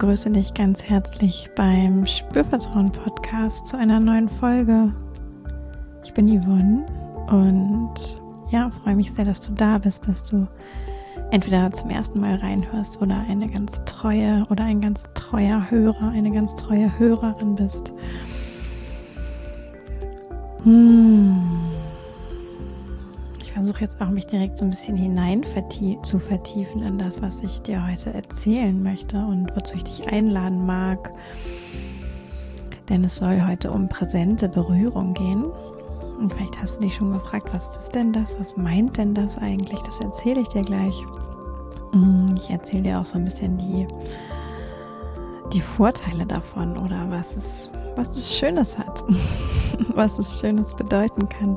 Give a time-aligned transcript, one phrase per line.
[0.00, 4.94] begrüße dich ganz herzlich beim Spürvertrauen Podcast zu einer neuen Folge.
[6.02, 6.86] Ich bin Yvonne
[7.28, 7.92] und
[8.50, 10.48] ja, freue mich sehr, dass du da bist, dass du
[11.30, 16.30] entweder zum ersten Mal reinhörst oder eine ganz treue oder ein ganz treuer Hörer, eine
[16.30, 17.92] ganz treue Hörerin bist.
[20.62, 21.19] Hm.
[23.70, 27.40] Versuche jetzt auch mich direkt so ein bisschen hinein vertie zu vertiefen in das, was
[27.44, 31.12] ich dir heute erzählen möchte und wozu ich dich einladen mag.
[32.88, 35.44] Denn es soll heute um präsente Berührung gehen.
[36.18, 38.40] Und vielleicht hast du dich schon gefragt, was ist denn das?
[38.40, 39.78] Was meint denn das eigentlich?
[39.82, 41.00] Das erzähle ich dir gleich.
[41.92, 43.86] Mm, ich erzähle dir auch so ein bisschen die,
[45.52, 49.04] die Vorteile davon oder was es, was es Schönes hat,
[49.94, 51.56] was es Schönes bedeuten kann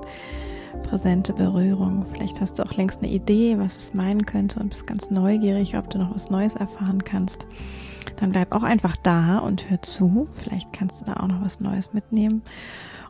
[0.94, 2.05] präsente Berührung.
[2.13, 5.75] Vielleicht hast du auch längst eine Idee, was es meinen könnte und bist ganz neugierig,
[5.75, 7.47] ob du noch was Neues erfahren kannst.
[8.17, 10.27] Dann bleib auch einfach da und hör zu.
[10.36, 12.44] Vielleicht kannst du da auch noch was Neues mitnehmen.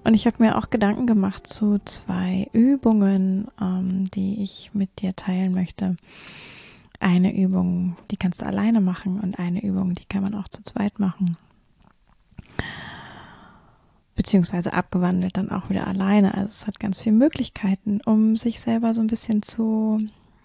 [0.06, 5.14] Und ich habe mir auch Gedanken gemacht zu zwei Übungen, ähm, die ich mit dir
[5.14, 5.98] teilen möchte.
[7.02, 10.64] Eine Übung, die kannst du alleine machen und eine Übung, die kann man auch zu
[10.64, 11.36] zweit machen
[14.16, 16.34] beziehungsweise abgewandelt dann auch wieder alleine.
[16.36, 20.00] Also es hat ganz viele Möglichkeiten, um sich selber so ein bisschen zu,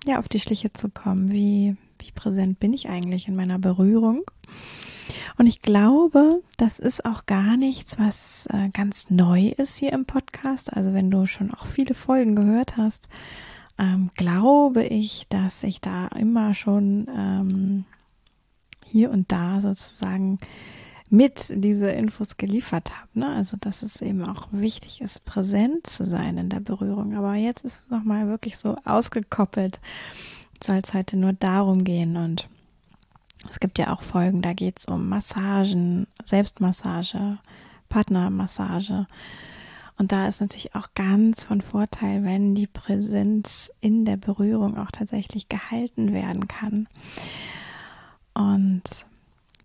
[0.04, 1.30] ja, auf die Schliche zu kommen.
[1.30, 4.22] Wie, wie präsent bin ich eigentlich in meiner Berührung?
[5.36, 10.04] Und ich glaube, das ist auch gar nichts, was äh, ganz neu ist hier im
[10.04, 10.72] Podcast.
[10.72, 13.08] Also wenn du schon auch viele Folgen gehört hast,
[13.78, 17.84] ähm, glaube ich, dass ich da immer schon ähm,
[18.84, 20.38] hier und da sozusagen
[21.10, 23.08] mit diese Infos geliefert habe.
[23.14, 23.28] Ne?
[23.28, 27.16] Also dass es eben auch wichtig ist, präsent zu sein in der Berührung.
[27.16, 29.80] Aber jetzt ist es nochmal wirklich so ausgekoppelt.
[30.62, 32.16] Soll es heute nur darum gehen.
[32.16, 32.48] Und
[33.48, 37.38] es gibt ja auch Folgen, da geht es um Massagen, Selbstmassage,
[37.88, 39.06] Partnermassage.
[39.96, 44.92] Und da ist natürlich auch ganz von Vorteil, wenn die Präsenz in der Berührung auch
[44.92, 46.86] tatsächlich gehalten werden kann.
[48.34, 48.84] Und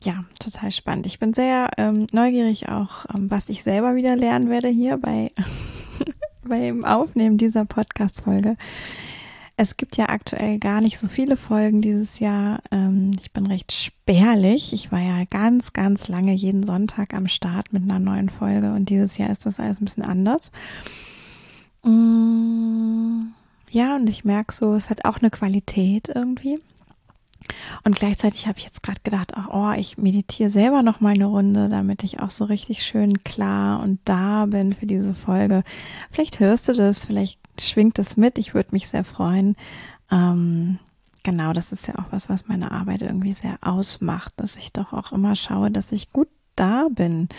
[0.03, 1.05] ja, total spannend.
[1.05, 5.31] Ich bin sehr ähm, neugierig auch, ähm, was ich selber wieder lernen werde hier bei
[6.43, 8.57] beim Aufnehmen dieser Podcast-Folge.
[9.55, 12.59] Es gibt ja aktuell gar nicht so viele Folgen dieses Jahr.
[12.71, 14.73] Ähm, ich bin recht spärlich.
[14.73, 18.89] Ich war ja ganz, ganz lange jeden Sonntag am Start mit einer neuen Folge und
[18.89, 20.51] dieses Jahr ist das alles ein bisschen anders.
[21.83, 23.27] Mm,
[23.69, 26.59] ja, und ich merke so, es hat auch eine Qualität irgendwie.
[27.83, 31.25] Und gleichzeitig habe ich jetzt gerade gedacht, ach, oh, ich meditiere selber noch mal eine
[31.25, 35.63] Runde, damit ich auch so richtig schön klar und da bin für diese Folge.
[36.11, 38.37] Vielleicht hörst du das, vielleicht schwingt es mit.
[38.37, 39.55] Ich würde mich sehr freuen.
[40.11, 40.79] Ähm,
[41.23, 44.93] genau, das ist ja auch was, was meine Arbeit irgendwie sehr ausmacht, dass ich doch
[44.93, 47.29] auch immer schaue, dass ich gut da bin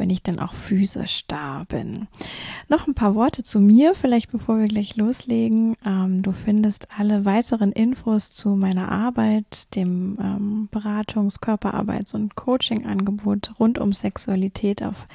[0.00, 2.08] wenn ich dann auch physisch da bin.
[2.68, 5.76] Noch ein paar Worte zu mir, vielleicht bevor wir gleich loslegen.
[5.84, 13.60] Ähm, du findest alle weiteren Infos zu meiner Arbeit, dem ähm, Beratungs-, Körperarbeits- und Coaching-Angebot
[13.60, 15.06] rund um Sexualität auf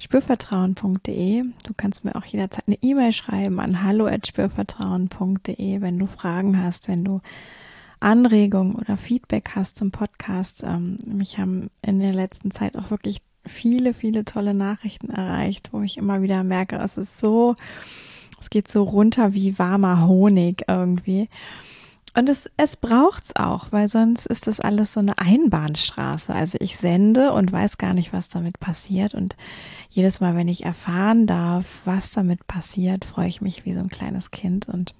[0.00, 1.44] spürvertrauen.de.
[1.64, 7.04] Du kannst mir auch jederzeit eine E-Mail schreiben an hallo@spürvertrauen.de, wenn du Fragen hast, wenn
[7.04, 7.20] du
[8.00, 10.64] Anregungen oder Feedback hast zum Podcast.
[10.64, 15.82] Ähm, mich haben in der letzten Zeit auch wirklich viele, viele tolle Nachrichten erreicht, wo
[15.82, 17.56] ich immer wieder merke, es ist so,
[18.40, 21.28] es geht so runter wie warmer Honig irgendwie.
[22.18, 26.34] Und es, es braucht's auch, weil sonst ist das alles so eine Einbahnstraße.
[26.34, 29.14] Also ich sende und weiß gar nicht, was damit passiert.
[29.14, 29.36] Und
[29.88, 33.88] jedes Mal, wenn ich erfahren darf, was damit passiert, freue ich mich wie so ein
[33.88, 34.68] kleines Kind.
[34.68, 34.94] Und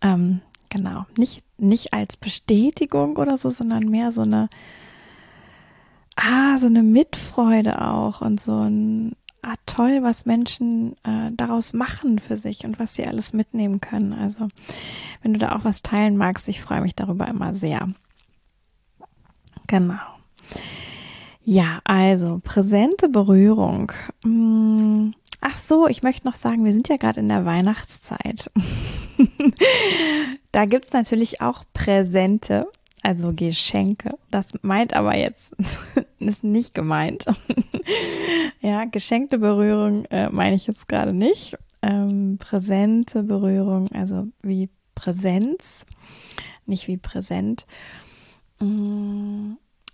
[0.00, 4.48] ähm, genau, nicht, nicht als Bestätigung oder so, sondern mehr so eine,
[6.18, 9.12] ah, so eine Mitfreude auch und so ein,
[9.42, 14.12] ah, toll, was Menschen äh, daraus machen für sich und was sie alles mitnehmen können.
[14.12, 14.48] Also,
[15.22, 17.88] wenn du da auch was teilen magst, ich freue mich darüber immer sehr.
[19.66, 19.98] Genau.
[21.44, 23.92] Ja, also präsente Berührung.
[24.22, 28.50] Hm, ach so, ich möchte noch sagen, wir sind ja gerade in der Weihnachtszeit.
[30.52, 32.66] da gibt es natürlich auch Präsente
[33.02, 34.18] also Geschenke.
[34.30, 35.54] Das meint aber jetzt,
[36.18, 37.24] ist nicht gemeint.
[38.60, 41.56] ja, geschenkte Berührung äh, meine ich jetzt gerade nicht.
[41.82, 45.86] Ähm, präsente Berührung, also wie Präsenz,
[46.66, 47.66] nicht wie präsent.
[48.58, 49.52] Mm,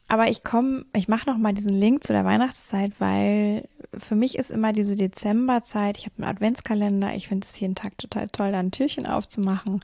[0.09, 4.37] aber ich komme, ich mache noch mal diesen Link zu der Weihnachtszeit, weil für mich
[4.39, 5.99] ist immer diese Dezemberzeit.
[5.99, 7.15] Ich habe einen Adventskalender.
[7.15, 9.81] Ich finde es jeden Tag total toll, da ein Türchen aufzumachen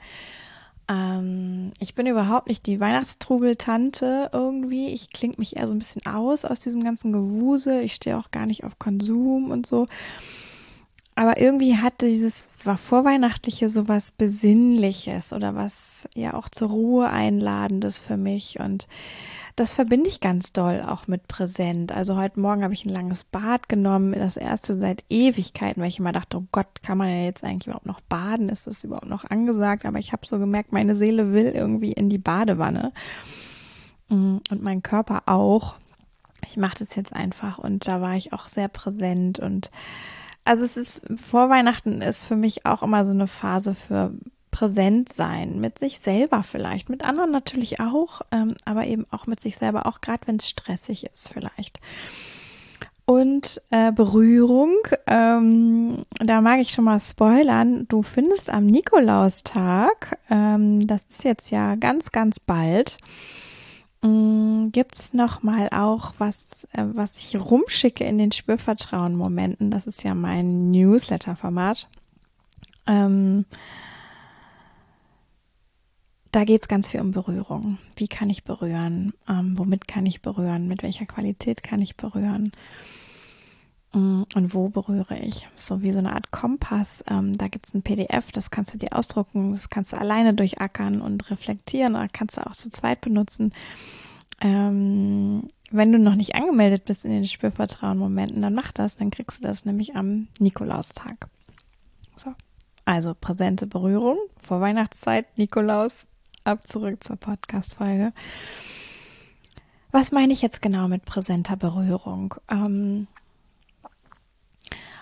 [0.91, 4.89] Ähm, ich bin überhaupt nicht die Weihnachtstrubel-Tante irgendwie.
[4.89, 7.83] Ich klinge mich eher so ein bisschen aus aus diesem ganzen Gewusel.
[7.83, 9.87] Ich stehe auch gar nicht auf Konsum und so.
[11.15, 17.11] Aber irgendwie hatte dieses war vorweihnachtliche so was Besinnliches oder was ja auch zur Ruhe
[17.11, 18.89] einladendes für mich und
[19.61, 21.93] das verbinde ich ganz doll auch mit präsent.
[21.93, 25.99] Also heute Morgen habe ich ein langes Bad genommen, das erste seit Ewigkeiten, weil ich
[25.99, 28.49] immer dachte, oh Gott, kann man ja jetzt eigentlich überhaupt noch baden?
[28.49, 29.85] Ist das überhaupt noch angesagt?
[29.85, 32.93] Aber ich habe so gemerkt, meine Seele will irgendwie in die Badewanne
[34.09, 35.75] mm, und mein Körper auch.
[36.43, 39.71] Ich mache das jetzt einfach und da war ich auch sehr präsent und
[40.43, 44.15] also es ist vor Weihnachten ist für mich auch immer so eine Phase für
[44.51, 49.41] präsent sein, mit sich selber vielleicht, mit anderen natürlich auch, ähm, aber eben auch mit
[49.41, 51.81] sich selber, auch gerade wenn es stressig ist vielleicht.
[53.05, 54.77] Und äh, Berührung,
[55.09, 61.51] ähm, da mag ich schon mal spoilern, du findest am Nikolaustag, ähm, das ist jetzt
[61.51, 62.99] ja ganz, ganz bald,
[64.03, 69.71] ähm, gibt es nochmal auch was, äh, was ich rumschicke in den Spürvertrauen-Momenten.
[69.71, 71.89] Das ist ja mein Newsletter-Format.
[72.87, 73.45] Ähm,
[76.33, 77.79] da geht es ganz viel um Berührung.
[77.97, 79.13] Wie kann ich berühren?
[79.29, 80.69] Ähm, womit kann ich berühren?
[80.69, 82.53] Mit welcher Qualität kann ich berühren?
[83.93, 85.49] Mm, und wo berühre ich?
[85.57, 87.05] So wie so eine Art Kompass.
[87.09, 90.35] Ähm, da gibt es ein PDF, das kannst du dir ausdrucken, das kannst du alleine
[90.35, 93.53] durchackern und reflektieren oder kannst du auch zu zweit benutzen.
[94.41, 99.41] Ähm, wenn du noch nicht angemeldet bist in den Spürvertrauen-Momenten, dann mach das, dann kriegst
[99.41, 101.29] du das nämlich am Nikolaustag.
[102.17, 102.35] So.
[102.85, 106.07] Also präsente Berührung vor Weihnachtszeit, Nikolaus,
[106.45, 108.13] ab zurück zur Podcast-Folge.
[109.93, 112.35] Was meine ich jetzt genau mit präsenter Berührung?
[112.51, 113.07] Ähm,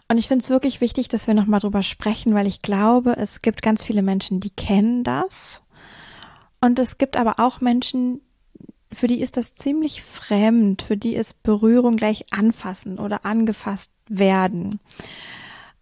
[0.09, 3.43] und ich finde es wirklich wichtig, dass wir nochmal drüber sprechen, weil ich glaube, es
[3.43, 5.63] gibt ganz viele Menschen, die kennen das.
[6.61, 8.23] Und es gibt aber auch Menschen,
[8.91, 14.81] für die ist das ziemlich fremd, für die ist Berührung gleich anfassen oder angefasst werden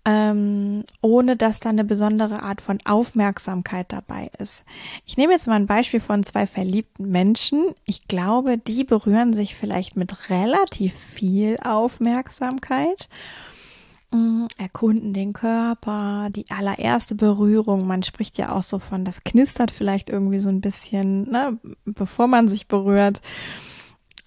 [0.06, 4.64] ähm, ohne dass da eine besondere Art von Aufmerksamkeit dabei ist.
[5.05, 7.75] Ich nehme jetzt mal ein Beispiel von zwei verliebten Menschen.
[7.85, 13.08] Ich glaube, die berühren sich vielleicht mit relativ viel Aufmerksamkeit
[14.12, 17.88] mm, erkunden den Körper, die allererste Berührung.
[17.88, 22.29] Man spricht ja auch so von, das knistert vielleicht irgendwie so ein bisschen, ne, bevor
[22.29, 23.20] man sich berührt.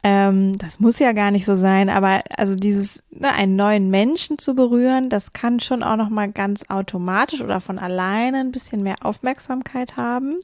[0.04, 4.38] Ähm, das muss ja gar nicht so sein, aber also dieses, ne, einen neuen Menschen
[4.38, 8.82] zu berühren, das kann schon auch noch mal ganz automatisch oder von alleine ein bisschen
[8.82, 10.38] mehr Aufmerksamkeit haben.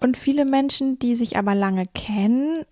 [0.00, 2.64] Und viele Menschen, die sich aber lange kennen,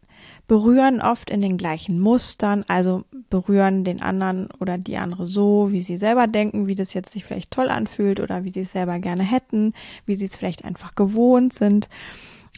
[0.48, 5.80] berühren oft in den gleichen Mustern, also berühren den anderen oder die andere so, wie
[5.80, 8.98] sie selber denken, wie das jetzt sich vielleicht toll anfühlt oder wie sie es selber
[9.00, 9.72] gerne hätten,
[10.04, 11.88] wie sie es vielleicht einfach gewohnt sind.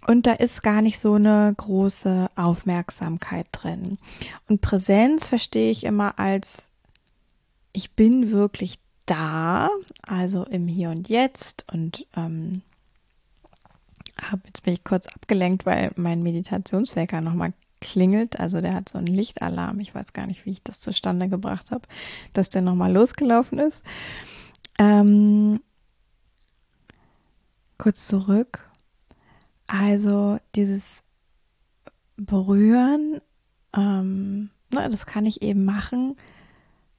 [0.06, 3.98] Und da ist gar nicht so eine große Aufmerksamkeit drin.
[4.48, 6.70] Und Präsenz verstehe ich immer als,
[7.72, 9.70] ich bin wirklich da,
[10.06, 11.64] also im Hier und Jetzt.
[11.72, 12.62] Und ähm,
[14.20, 18.38] hab, jetzt bin ich kurz abgelenkt, weil mein Meditationswecker nochmal klingelt.
[18.38, 19.80] Also der hat so einen Lichtalarm.
[19.80, 21.86] Ich weiß gar nicht, wie ich das zustande gebracht habe,
[22.32, 23.82] dass der nochmal losgelaufen ist.
[24.78, 25.60] Ähm,
[27.78, 28.67] kurz zurück.
[29.68, 31.02] Also dieses
[32.16, 33.20] Berühren,
[33.76, 36.16] ähm, ne, das kann ich eben machen,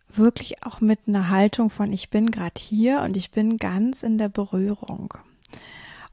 [0.08, 4.18] wirklich auch mit einer Haltung von ich bin gerade hier und ich bin ganz in
[4.18, 5.14] der Berührung.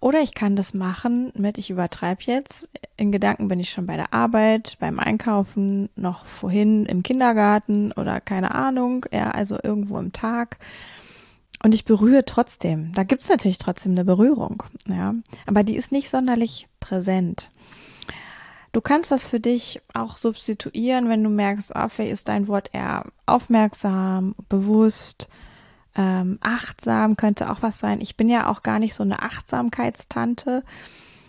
[0.01, 3.97] Oder ich kann das machen mit, ich übertreibe jetzt, in Gedanken bin ich schon bei
[3.97, 10.13] der Arbeit, beim Einkaufen, noch vorhin im Kindergarten oder keine Ahnung, ja, also irgendwo im
[10.13, 10.59] Tag.
[11.63, 12.93] Und ich berühre trotzdem.
[12.93, 15.15] Da gibt es natürlich trotzdem eine Berührung, ja.
[15.47, 17.51] Aber die ist nicht sonderlich präsent.
[18.73, 22.71] Du kannst das für dich auch substituieren, wenn du merkst, oh, vielleicht ist dein Wort
[22.75, 25.31] eher aufmerksam, bewusst,
[25.97, 28.03] ähm, achtsam könnte auch was sein.
[28.03, 30.63] Ich bin ja auch gar nicht so eine Achtsamkeitstante.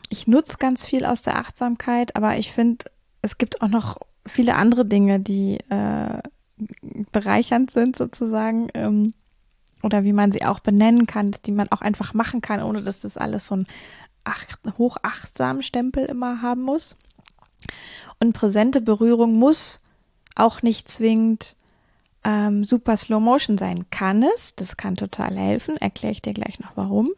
[0.10, 2.86] Ich nutze ganz viel aus der Achtsamkeit, aber ich finde,
[3.22, 6.20] es gibt auch noch viele andere Dinge, die äh,
[7.14, 8.68] bereichernd sind sozusagen.
[8.74, 9.14] Ähm,
[9.84, 13.02] oder wie man sie auch benennen kann, die man auch einfach machen kann, ohne dass
[13.02, 13.68] das alles so ein
[14.24, 16.98] acht, hochachtsamen Stempel immer haben muss.
[18.20, 19.82] Und präsente Berührung muss
[20.36, 21.56] auch nicht zwingend
[22.24, 23.90] ähm, super Slow Motion sein.
[23.90, 27.12] Kann es, das kann total helfen, erkläre ich dir gleich noch warum.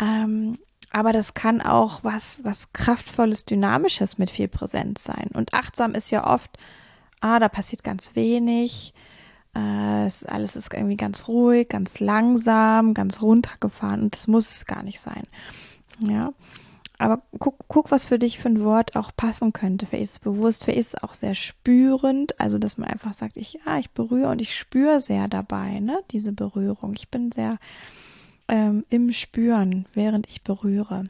[0.00, 0.58] Ähm,
[0.90, 5.30] aber das kann auch was, was kraftvolles, dynamisches mit viel Präsenz sein.
[5.32, 6.58] Und achtsam ist ja oft,
[7.20, 8.92] ah, da passiert ganz wenig,
[9.54, 14.66] äh, es, alles ist irgendwie ganz ruhig, ganz langsam, ganz runtergefahren und das muss es
[14.66, 15.24] gar nicht sein.
[16.00, 16.32] Ja.
[16.98, 19.86] aber guck, guck, was für dich für ein Wort auch passen könnte.
[19.90, 23.78] Wer ist bewusst, wer ist auch sehr spürend, also dass man einfach sagt, ich, ja,
[23.78, 26.94] ich berühre und ich spüre sehr dabei, ne, diese Berührung.
[26.96, 27.58] Ich bin sehr
[28.48, 31.04] ähm, im Spüren, während ich berühre.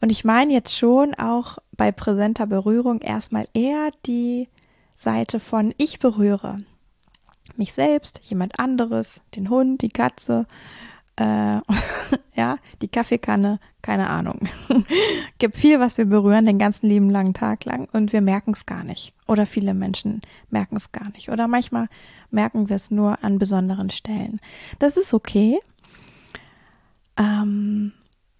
[0.00, 4.48] Und ich meine jetzt schon auch bei präsenter Berührung erstmal eher die
[4.94, 6.62] Seite von ich berühre
[7.58, 10.46] mich selbst, jemand anderes, den Hund, die Katze,
[11.16, 11.60] äh,
[12.34, 14.48] ja, die Kaffeekanne, keine Ahnung.
[15.38, 18.66] Gibt viel, was wir berühren den ganzen lieben langen Tag lang und wir merken es
[18.66, 19.12] gar nicht.
[19.26, 21.30] Oder viele Menschen merken es gar nicht.
[21.30, 21.88] Oder manchmal
[22.30, 24.40] merken wir es nur an besonderen Stellen.
[24.78, 25.58] Das ist okay.
[27.16, 27.92] Ähm,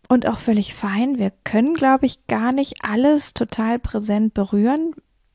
[0.09, 1.19] und auch völlig fein.
[1.19, 4.93] Wir können, glaube ich, gar nicht alles total präsent berühren.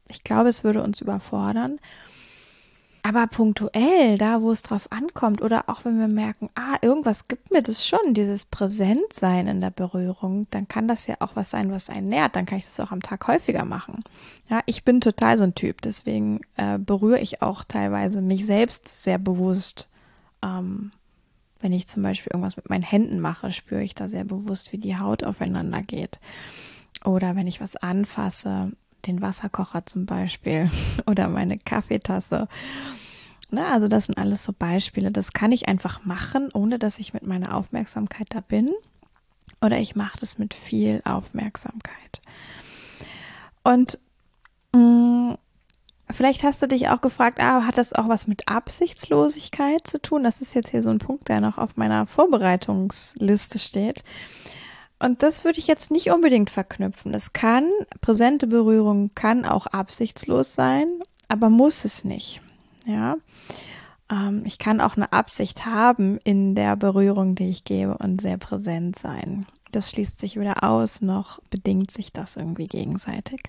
[0.10, 1.80] Ich glaube, es würde uns überfordern.
[3.06, 7.52] Aber punktuell, da wo es drauf ankommt, oder auch wenn wir merken, ah, irgendwas gibt
[7.52, 11.72] mir das schon, dieses Präsentsein in der Berührung, dann kann das ja auch was sein,
[11.72, 12.36] was einen nährt.
[12.36, 14.04] Dann kann ich das auch am Tag häufiger machen.
[14.50, 19.04] Ja, ich bin total so ein Typ, deswegen äh, berühre ich auch teilweise mich selbst
[19.04, 19.88] sehr bewusst.
[20.42, 20.92] Ähm,
[21.60, 24.80] wenn ich zum Beispiel irgendwas mit meinen Händen mache, spüre ich da sehr bewusst, wie
[24.80, 26.20] die Haut aufeinander geht.
[27.04, 28.72] Oder wenn ich was anfasse,
[29.08, 30.70] den Wasserkocher zum Beispiel
[31.06, 32.48] oder meine Kaffeetasse.
[33.52, 35.12] Ne, also das sind alles so Beispiele.
[35.12, 38.74] Das kann ich einfach machen, ohne dass ich mit meiner Aufmerksamkeit da bin.
[39.62, 42.22] Oder ich mache das mit viel Aufmerksamkeit.
[43.64, 44.00] Und
[44.74, 45.38] mh, mm,
[46.12, 50.24] vielleicht hast du dich auch gefragt, ah, hat das auch was mit Absichtslosigkeit zu tun?
[50.24, 54.04] Das ist jetzt hier so ein Punkt, der noch auf meiner Vorbereitungsliste steht.
[55.06, 57.14] Und das würde ich jetzt nicht unbedingt verknüpfen.
[57.14, 57.70] Es kann,
[58.02, 60.88] präsente Berührung kann auch absichtslos sein,
[61.28, 62.42] aber muss es nicht.
[62.88, 63.18] Ja.
[64.12, 68.40] Ähm, ich kann auch eine Absicht haben in der Berührung, die ich gebe und sehr
[68.40, 69.46] präsent sein.
[69.72, 73.44] Das schließt sich weder aus, noch bedingt sich das irgendwie gegenseitig.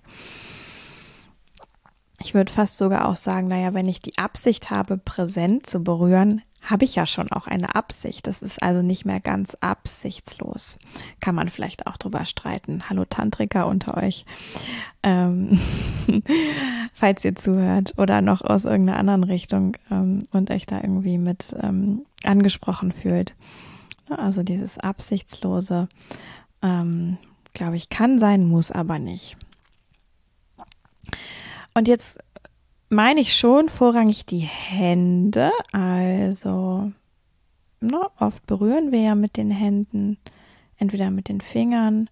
[2.20, 6.42] Ich würde fast sogar auch sagen, naja, wenn ich die Absicht habe, präsent zu berühren,
[6.66, 8.26] habe ich ja schon auch eine Absicht.
[8.26, 10.78] Das ist also nicht mehr ganz absichtslos.
[11.20, 12.82] Kann man vielleicht auch drüber streiten.
[12.90, 14.26] Hallo Tantriker unter euch.
[15.02, 15.60] Ähm,
[16.92, 21.54] falls ihr zuhört oder noch aus irgendeiner anderen Richtung ähm, und euch da irgendwie mit
[21.60, 23.34] ähm, angesprochen fühlt.
[24.10, 25.88] Also dieses Absichtslose,
[26.62, 27.16] ähm,
[27.54, 29.36] glaube ich, kann sein, muss aber nicht.
[31.74, 32.18] Und jetzt
[32.88, 35.50] meine ich schon vorrangig die Hände.
[35.72, 36.92] Also,
[37.80, 40.18] ne, oft berühren wir ja mit den Händen,
[40.76, 42.08] entweder mit den Fingern.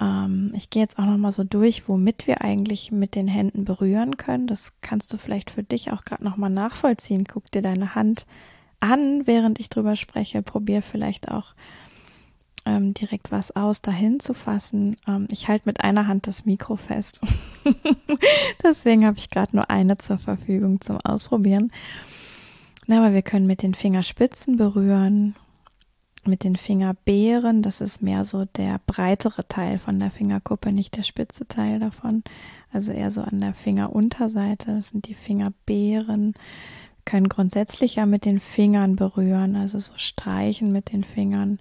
[0.00, 4.16] Ähm, ich gehe jetzt auch nochmal so durch, womit wir eigentlich mit den Händen berühren
[4.16, 4.46] können.
[4.46, 7.24] Das kannst du vielleicht für dich auch gerade nochmal nachvollziehen.
[7.24, 8.26] Guck dir deine Hand
[8.80, 10.42] an, während ich drüber spreche.
[10.42, 11.54] Probier vielleicht auch
[12.66, 14.96] ähm, direkt was aus, dahin zu fassen.
[15.06, 17.20] Ähm, ich halte mit einer Hand das Mikro fest.
[18.62, 21.72] Deswegen habe ich gerade nur eine zur Verfügung zum Ausprobieren.
[22.86, 25.36] Na, aber wir können mit den Fingerspitzen berühren,
[26.24, 27.62] mit den Fingerbeeren.
[27.62, 32.24] Das ist mehr so der breitere Teil von der Fingerkuppe, nicht der spitze Teil davon.
[32.72, 34.76] Also eher so an der Fingerunterseite.
[34.76, 36.34] Das sind die Fingerbeeren.
[36.34, 41.58] Wir können grundsätzlich ja mit den Fingern berühren, also so streichen mit den Fingern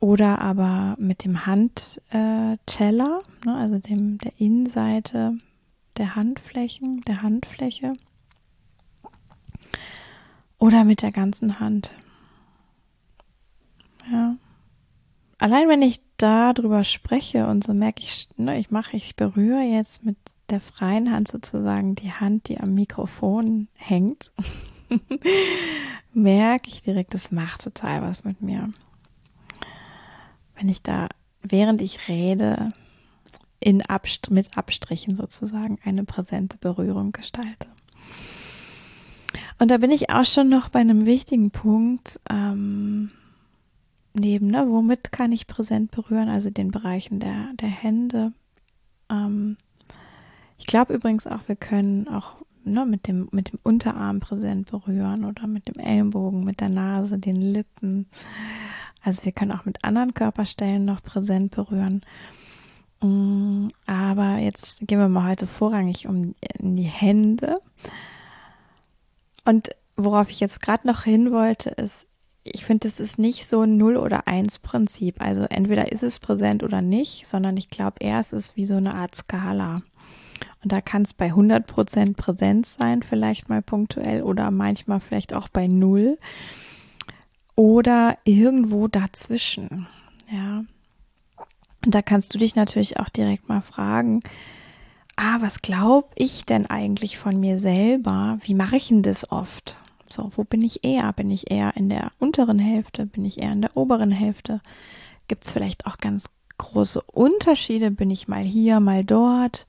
[0.00, 5.38] oder aber mit dem Handteller, ne, also dem der Innenseite
[5.96, 7.94] der Handflächen, der Handfläche
[10.58, 11.92] oder mit der ganzen Hand.
[14.10, 14.36] Ja.
[15.38, 19.62] Allein wenn ich da drüber spreche und so merke ich, ne, ich mache, ich berühre
[19.62, 20.16] jetzt mit
[20.50, 24.32] der freien Hand sozusagen die Hand, die am Mikrofon hängt,
[26.12, 28.72] merke ich direkt, das macht total was mit mir
[30.58, 31.08] wenn ich da,
[31.42, 32.70] während ich rede,
[33.60, 37.68] in Abst mit Abstrichen sozusagen eine präsente Berührung gestalte.
[39.58, 43.10] Und da bin ich auch schon noch bei einem wichtigen Punkt ähm,
[44.14, 48.32] neben, ne, womit kann ich präsent berühren, also den Bereichen der, der Hände.
[49.10, 49.56] Ähm,
[50.58, 55.24] ich glaube übrigens auch, wir können auch ne, mit, dem, mit dem Unterarm präsent berühren
[55.24, 58.06] oder mit dem Ellenbogen, mit der Nase, den Lippen.
[59.08, 62.02] Also wir können auch mit anderen Körperstellen noch präsent berühren.
[63.00, 67.58] Mm, aber jetzt gehen wir mal heute vorrangig um in die Hände.
[69.46, 72.06] Und worauf ich jetzt gerade noch hin wollte, ist,
[72.42, 75.22] ich finde, es ist nicht so ein Null- oder Eins-Prinzip.
[75.22, 78.76] Also entweder ist es präsent oder nicht, sondern ich glaube eher, es ist wie so
[78.76, 79.80] eine Art Skala.
[80.62, 85.48] Und da kann es bei 100% Präsenz sein, vielleicht mal punktuell oder manchmal vielleicht auch
[85.48, 86.18] bei Null
[87.58, 89.88] oder irgendwo dazwischen.
[90.30, 90.64] Ja.
[91.84, 94.22] Und da kannst du dich natürlich auch direkt mal fragen,
[95.16, 98.38] ah, was glaube ich denn eigentlich von mir selber?
[98.44, 99.76] Wie mache ich denn das oft?
[100.08, 101.12] So, wo bin ich eher?
[101.12, 103.06] Bin ich eher in der unteren Hälfte?
[103.06, 104.60] Bin ich eher in der oberen Hälfte?
[105.26, 106.26] Gibt es vielleicht auch ganz
[106.58, 107.90] große Unterschiede?
[107.90, 109.66] Bin ich mal hier, mal dort?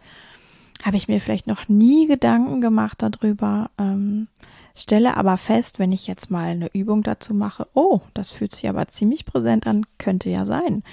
[0.83, 3.71] Habe ich mir vielleicht noch nie Gedanken gemacht darüber?
[3.79, 4.27] Ähm,
[4.75, 8.67] stelle aber fest, wenn ich jetzt mal eine Übung dazu mache, oh, das fühlt sich
[8.69, 10.83] aber ziemlich präsent an, könnte ja sein.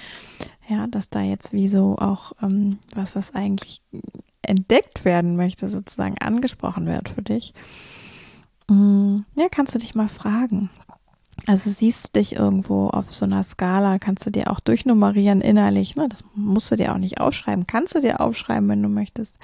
[0.68, 3.83] Ja, dass da jetzt wie so auch ähm, was, was eigentlich
[4.42, 7.54] entdeckt werden möchte, sozusagen angesprochen wird für dich.
[8.68, 10.71] Mm, ja, kannst du dich mal fragen.
[11.47, 15.95] Also siehst du dich irgendwo auf so einer Skala, kannst du dir auch durchnummerieren innerlich.
[15.95, 16.09] Ne?
[16.09, 17.66] Das musst du dir auch nicht aufschreiben.
[17.66, 19.37] Kannst du dir aufschreiben, wenn du möchtest.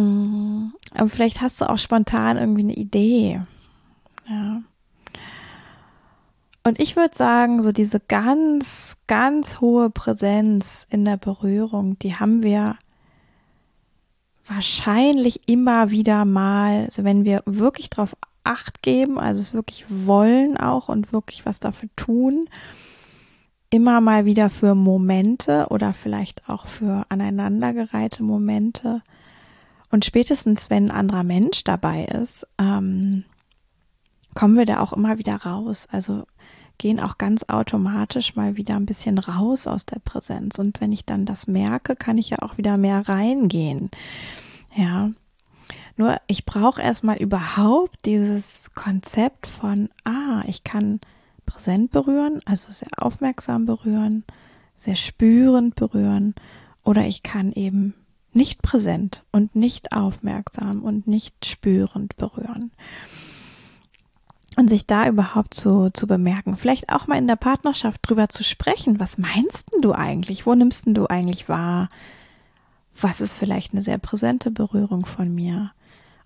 [0.00, 3.40] Mm, aber vielleicht hast du auch spontan irgendwie eine Idee.
[4.28, 4.62] Ja.
[6.62, 12.42] Und ich würde sagen, so diese ganz, ganz hohe Präsenz in der Berührung, die haben
[12.42, 12.76] wir
[14.46, 20.56] wahrscheinlich immer wieder mal, also wenn wir wirklich darauf Acht geben, also es wirklich wollen
[20.56, 22.46] auch und wirklich was dafür tun,
[23.68, 29.02] immer mal wieder für Momente oder vielleicht auch für aneinandergereihte Momente.
[29.90, 33.24] Und spätestens, wenn ein anderer Mensch dabei ist, ähm,
[34.34, 35.88] kommen wir da auch immer wieder raus.
[35.90, 36.24] Also
[36.78, 40.58] gehen auch ganz automatisch mal wieder ein bisschen raus aus der Präsenz.
[40.58, 43.90] Und wenn ich dann das merke, kann ich ja auch wieder mehr reingehen.
[44.74, 45.10] Ja.
[45.96, 51.00] Nur ich brauche erstmal überhaupt dieses Konzept von, ah, ich kann
[51.44, 54.24] präsent berühren, also sehr aufmerksam berühren,
[54.76, 56.34] sehr spürend berühren,
[56.84, 57.94] oder ich kann eben
[58.32, 62.70] nicht präsent und nicht aufmerksam und nicht spürend berühren
[64.56, 66.56] und sich da überhaupt zu, zu bemerken.
[66.56, 69.00] Vielleicht auch mal in der Partnerschaft drüber zu sprechen.
[69.00, 70.46] Was meinst denn du eigentlich?
[70.46, 71.88] Wo nimmst denn du eigentlich wahr?
[73.00, 75.72] Was ist vielleicht eine sehr präsente Berührung von mir?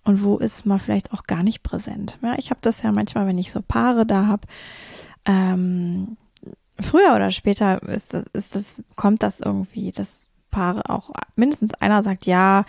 [0.05, 2.19] Und wo ist mal vielleicht auch gar nicht präsent?
[2.23, 4.47] Ja, ich habe das ja manchmal, wenn ich so Paare da habe.
[5.25, 6.17] Ähm,
[6.81, 12.03] früher oder später ist das, ist das, kommt das irgendwie, dass Paare auch mindestens einer
[12.03, 12.65] sagt, ja,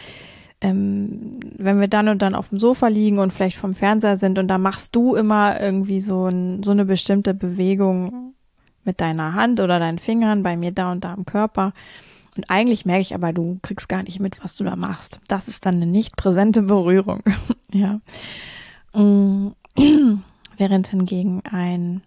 [0.62, 4.40] ähm, wenn wir dann und dann auf dem Sofa liegen und vielleicht vom Fernseher sind
[4.40, 8.34] und da machst du immer irgendwie so, ein, so eine bestimmte Bewegung
[8.84, 11.74] mit deiner Hand oder deinen Fingern bei mir da und da am Körper.
[12.36, 15.20] Und eigentlich merke ich aber, du kriegst gar nicht mit, was du da machst.
[15.28, 17.22] Das ist dann eine nicht präsente Berührung.
[17.72, 18.00] ja.
[18.94, 19.54] Mm.
[20.58, 22.02] Während hingegen ein,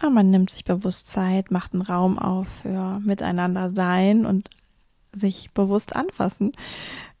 [0.00, 4.48] ah, man nimmt sich bewusst Zeit, macht einen Raum auf für miteinander sein und
[5.12, 6.52] sich bewusst anfassen,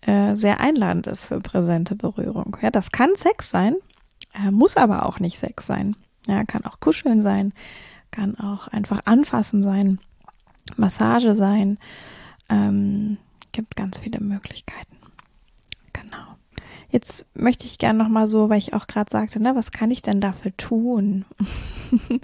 [0.02, 2.56] äh, sehr einladend ist für präsente Berührung.
[2.62, 3.76] Ja, das kann Sex sein,
[4.34, 5.96] äh, muss aber auch nicht Sex sein.
[6.26, 7.52] Ja, kann auch Kuscheln sein,
[8.10, 9.98] kann auch einfach anfassen sein,
[10.76, 11.78] Massage sein.
[12.48, 13.18] Ähm,
[13.52, 14.96] gibt ganz viele Möglichkeiten.
[15.92, 16.36] Genau.
[16.90, 19.90] Jetzt möchte ich gerne noch mal so, weil ich auch gerade sagte, ne, was kann
[19.90, 21.24] ich denn dafür tun?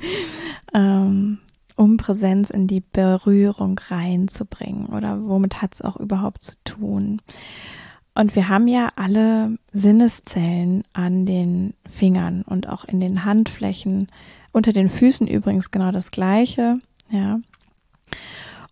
[0.74, 1.38] ähm,
[1.76, 7.20] um Präsenz in die Berührung reinzubringen oder womit hat es auch überhaupt zu tun?
[8.14, 14.08] Und wir haben ja alle Sinneszellen an den Fingern und auch in den Handflächen,
[14.52, 16.78] unter den Füßen übrigens genau das gleiche,
[17.10, 17.40] ja.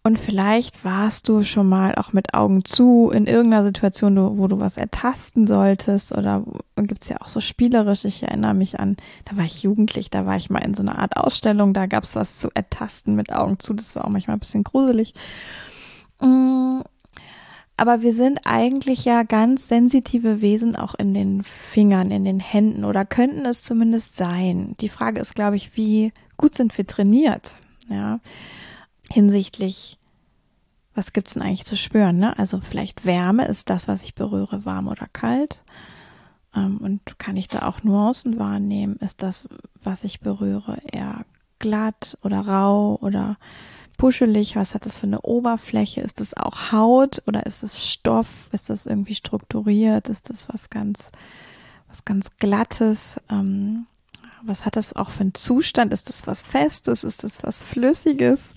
[0.04, 4.58] Und vielleicht warst du schon mal auch mit Augen zu in irgendeiner Situation, wo du
[4.58, 6.42] was ertasten solltest oder
[6.76, 8.04] gibt es ja auch so spielerisch.
[8.04, 10.98] Ich erinnere mich an, da war ich jugendlich, da war ich mal in so einer
[10.98, 13.74] Art Ausstellung, da gab es was zu ertasten mit Augen zu.
[13.74, 15.14] Das war auch manchmal ein bisschen gruselig.
[16.20, 16.80] Mm,
[17.76, 22.84] aber wir sind eigentlich ja ganz sensitive Wesen auch in den Fingern, in den Händen
[22.84, 24.74] oder könnten es zumindest sein.
[24.80, 27.54] Die Frage ist, glaube ich, wie gut sind wir trainiert?
[27.88, 28.18] Ja
[29.12, 29.98] hinsichtlich,
[30.94, 32.18] was gibt es denn eigentlich zu spüren?
[32.18, 32.38] Ne?
[32.38, 35.62] Also vielleicht Wärme ist das, was ich berühre, warm oder kalt.
[36.54, 38.96] Ähm, und kann ich da auch Nuancen wahrnehmen?
[38.96, 39.48] Ist das,
[39.82, 41.24] was ich berühre, eher
[41.58, 43.38] glatt oder rau oder
[43.96, 44.56] puschelig?
[44.56, 46.00] Was hat das für eine Oberfläche?
[46.00, 48.48] Ist das auch Haut oder ist es Stoff?
[48.52, 50.08] Ist das irgendwie strukturiert?
[50.08, 51.12] Ist das was ganz,
[51.88, 53.20] was ganz Glattes?
[53.30, 53.86] Ähm,
[54.44, 55.92] was hat das auch für einen Zustand?
[55.92, 57.04] Ist das was Festes?
[57.04, 58.54] Ist das was Flüssiges?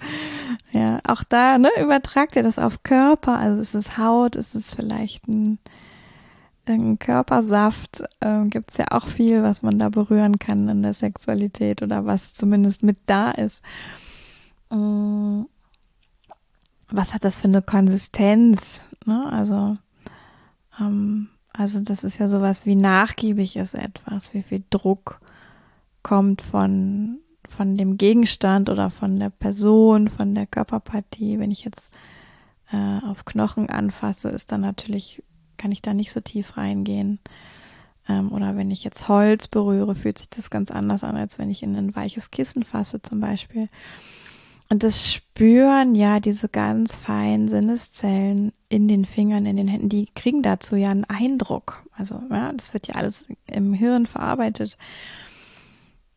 [0.71, 3.37] Ja, auch da, ne, übertragt ihr das auf Körper.
[3.37, 4.35] Also ist es Haut?
[4.35, 5.59] Ist es vielleicht ein,
[6.65, 8.03] ein Körpersaft?
[8.21, 12.05] Ähm, Gibt es ja auch viel, was man da berühren kann in der Sexualität oder
[12.05, 13.61] was zumindest mit da ist.
[14.71, 15.47] Ähm,
[16.89, 18.81] was hat das für eine Konsistenz?
[19.05, 19.25] Ne?
[19.31, 19.77] Also,
[20.79, 25.19] ähm, also das ist ja sowas wie nachgiebig ist etwas, wie viel Druck
[26.05, 27.17] kommt von,
[27.49, 31.39] von dem Gegenstand oder von der Person, von der Körperpartie.
[31.39, 31.89] Wenn ich jetzt
[32.71, 35.23] äh, auf Knochen anfasse, ist dann natürlich,
[35.57, 37.17] kann ich da nicht so tief reingehen.
[38.07, 41.49] Ähm, oder wenn ich jetzt Holz berühre, fühlt sich das ganz anders an, als wenn
[41.49, 43.67] ich in ein weiches Kissen fasse zum Beispiel.
[44.69, 50.07] Und das Spüren, ja, diese ganz feinen Sinneszellen in den Fingern, in den Händen, die
[50.13, 51.83] kriegen dazu ja einen Eindruck.
[51.97, 54.77] Also, ja, das wird ja alles im Hirn verarbeitet.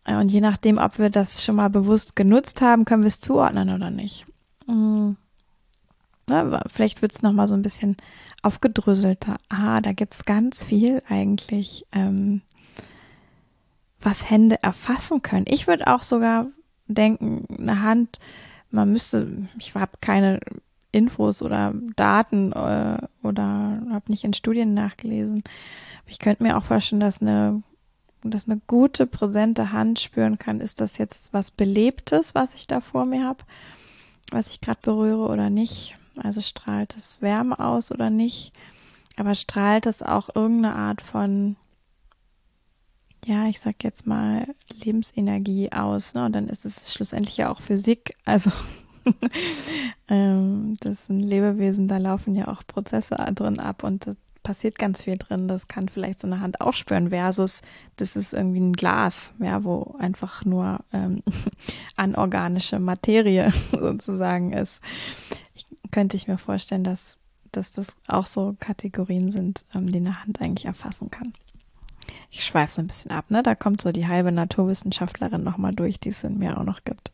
[0.09, 3.71] Und je nachdem, ob wir das schon mal bewusst genutzt haben, können wir es zuordnen
[3.71, 4.27] oder nicht.
[4.67, 5.17] Mhm.
[6.29, 7.97] Ja, vielleicht wird es nochmal so ein bisschen
[8.43, 9.37] aufgedröselter.
[9.49, 12.43] Ah, da gibt es ganz viel eigentlich, ähm,
[14.01, 15.47] was Hände erfassen können.
[15.49, 16.47] Ich würde auch sogar
[16.87, 18.19] denken, eine Hand,
[18.71, 20.41] man müsste, ich habe keine
[20.93, 25.43] Infos oder Daten äh, oder habe nicht in Studien nachgelesen.
[26.07, 27.63] Ich könnte mir auch vorstellen, dass eine,
[28.23, 32.81] dass eine gute, präsente Hand spüren kann, ist das jetzt was Belebtes, was ich da
[32.81, 33.45] vor mir habe,
[34.31, 35.97] was ich gerade berühre oder nicht.
[36.17, 38.53] Also strahlt es Wärme aus oder nicht.
[39.17, 41.57] Aber strahlt es auch irgendeine Art von
[43.27, 46.15] ja, ich sag jetzt mal, Lebensenergie aus.
[46.15, 46.25] Ne?
[46.25, 48.17] Und dann ist es schlussendlich ja auch Physik.
[48.25, 48.51] Also
[50.09, 54.17] ähm, das sind Lebewesen, da laufen ja auch Prozesse drin ab und das
[54.49, 55.47] passiert ganz viel drin.
[55.47, 57.61] Das kann vielleicht so eine Hand auch spüren, versus
[57.97, 61.23] das ist irgendwie ein Glas, ja, wo einfach nur ähm,
[61.97, 64.81] anorganische Materie sozusagen ist.
[65.55, 67.19] Ich, könnte ich mir vorstellen, dass,
[67.53, 71.35] dass das auch so Kategorien sind, ähm, die eine Hand eigentlich erfassen kann
[72.31, 73.43] ich schweife so ein bisschen ab, ne?
[73.43, 77.13] Da kommt so die halbe Naturwissenschaftlerin nochmal durch, die es in mir auch noch gibt.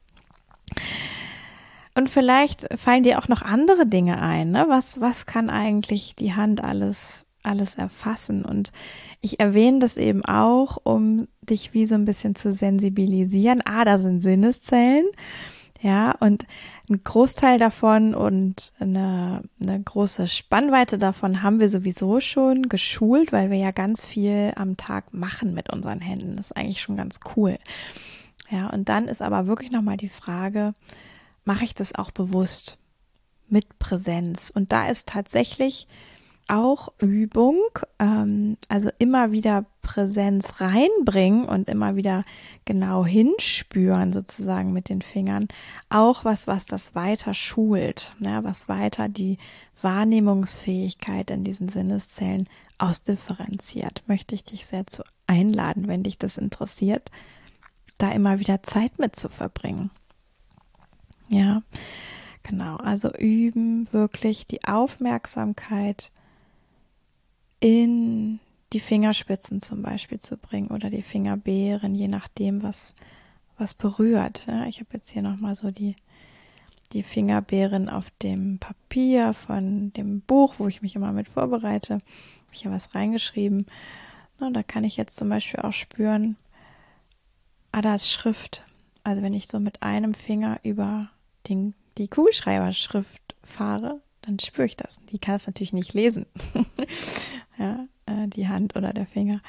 [1.95, 4.67] Und vielleicht fallen dir auch noch andere Dinge ein, ne?
[4.69, 8.45] Was, was kann eigentlich die Hand alles, alles erfassen?
[8.45, 8.73] Und
[9.21, 13.63] ich erwähne das eben auch, um dich wie so ein bisschen zu sensibilisieren.
[13.65, 15.07] Ah, da sind Sinneszellen.
[15.81, 16.47] Ja, und
[16.89, 23.51] ein Großteil davon und eine, eine große Spannweite davon haben wir sowieso schon geschult, weil
[23.51, 26.37] wir ja ganz viel am Tag machen mit unseren Händen.
[26.37, 27.59] Das ist eigentlich schon ganz cool.
[28.51, 30.73] Ja, und dann ist aber wirklich nochmal die Frage,
[31.45, 32.79] mache ich das auch bewusst
[33.49, 34.51] mit Präsenz?
[34.55, 35.87] Und da ist tatsächlich
[36.49, 37.59] auch Übung,
[37.99, 42.25] ähm, also immer wieder Präsenz reinbringen und immer wieder
[42.65, 45.49] genau hinspüren sozusagen mit den Fingern,
[45.89, 49.39] auch was, was das weiter schult, ja, was weiter die
[49.81, 54.03] Wahrnehmungsfähigkeit in diesen Sinneszellen ausdifferenziert.
[54.07, 57.11] Möchte ich dich sehr zu einladen, wenn dich das interessiert,
[57.99, 59.91] da immer wieder Zeit mit zu verbringen.
[61.29, 61.63] Ja,
[62.43, 62.77] genau.
[62.77, 66.11] Also üben wirklich die Aufmerksamkeit
[67.61, 68.41] in
[68.73, 72.95] die Fingerspitzen zum Beispiel zu bringen oder die Fingerbeeren, je nachdem, was,
[73.57, 74.47] was berührt.
[74.47, 75.97] Ja, ich habe jetzt hier nochmal so die,
[76.93, 81.95] die Fingerbeeren auf dem Papier von dem Buch, wo ich mich immer mit vorbereite.
[81.95, 83.67] Habe ich ja was reingeschrieben.
[84.41, 86.37] Na, da kann ich jetzt zum Beispiel auch spüren,
[87.73, 88.65] ah, da ist Schrift.
[89.05, 91.11] Also wenn ich so mit einem Finger über
[91.49, 95.01] den, die Kugelschreiberschrift fahre, dann spüre ich das.
[95.11, 96.27] Die kann es natürlich nicht lesen.
[97.59, 99.41] ja, äh, die Hand oder der Finger.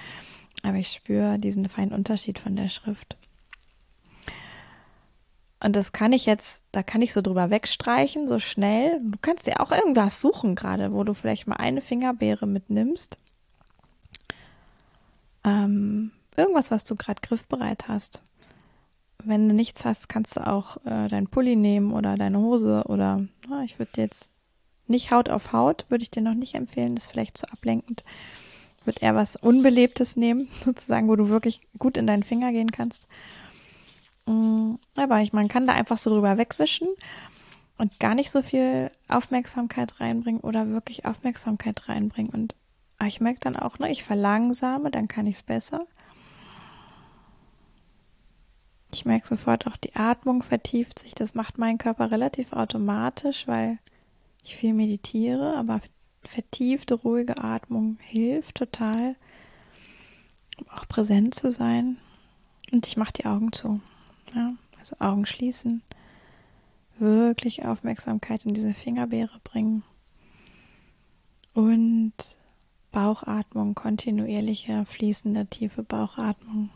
[0.63, 3.17] Aber ich spüre diesen feinen Unterschied von der Schrift.
[5.59, 8.99] Und das kann ich jetzt, da kann ich so drüber wegstreichen, so schnell.
[9.01, 13.17] Du kannst dir auch irgendwas suchen gerade, wo du vielleicht mal eine Fingerbeere mitnimmst.
[15.43, 18.21] Ähm, irgendwas, was du gerade griffbereit hast.
[19.25, 23.25] Wenn du nichts hast, kannst du auch äh, dein Pulli nehmen oder deine Hose oder
[23.49, 24.29] na, ich würde jetzt
[24.87, 28.03] nicht Haut auf Haut, würde ich dir noch nicht empfehlen, das ist vielleicht zu ablenkend.
[28.83, 33.07] Würde eher was Unbelebtes nehmen, sozusagen, wo du wirklich gut in deinen Finger gehen kannst.
[34.25, 36.87] Mm, aber ich, man kann da einfach so drüber wegwischen
[37.77, 42.31] und gar nicht so viel Aufmerksamkeit reinbringen oder wirklich Aufmerksamkeit reinbringen.
[42.31, 42.55] Und
[43.05, 45.85] ich merke dann auch, ne, ich verlangsame, dann kann ich es besser.
[48.95, 51.13] Ich merke sofort auch, die Atmung vertieft sich.
[51.13, 53.77] Das macht mein Körper relativ automatisch, weil
[54.41, 55.81] ich viel meditiere, aber
[56.23, 59.17] vertiefte, ruhige Atmung hilft total,
[60.57, 61.97] um auch präsent zu sein.
[62.71, 63.81] Und ich mache die Augen zu.
[64.33, 65.83] Ja, also Augen schließen,
[66.97, 69.83] wirklich Aufmerksamkeit in diese Fingerbeere bringen
[71.53, 72.13] und
[72.93, 76.69] Bauchatmung, kontinuierliche, fließende, tiefe Bauchatmung.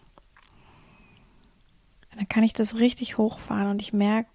[2.20, 4.30] Dann kann ich das richtig hochfahren und ich merke,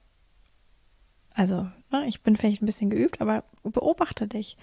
[1.34, 4.56] also ne, ich bin vielleicht ein bisschen geübt, aber beobachte dich.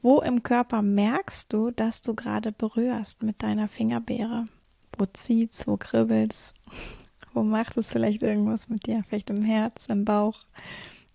[0.00, 4.46] Wo im Körper merkst du, dass du gerade berührst mit deiner Fingerbeere?
[4.96, 6.54] Wo zieht's, wo kribbelt's?
[7.34, 9.02] Wo macht es vielleicht irgendwas mit dir?
[9.04, 10.46] Vielleicht im Herz, im Bauch,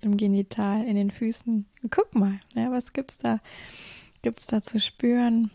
[0.02, 1.66] im Genital, in den Füßen.
[1.90, 3.40] Guck mal, ja, was gibt's da?
[4.22, 5.50] Gibt's da zu spüren?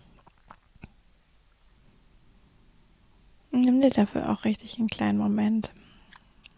[3.51, 5.75] Nimm dir dafür auch richtig einen kleinen Moment.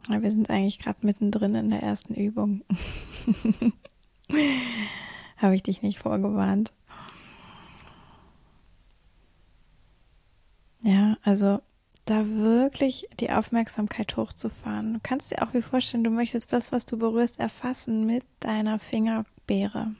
[0.08, 2.62] Wir sind eigentlich gerade mittendrin in der ersten Übung.
[5.36, 6.72] Habe ich dich nicht vorgewarnt.
[10.82, 11.60] Ja, also
[12.04, 14.94] da wirklich die Aufmerksamkeit hochzufahren.
[14.94, 18.78] Du kannst dir auch wie vorstellen, du möchtest das, was du berührst, erfassen mit deiner
[18.78, 19.94] Fingerbeere.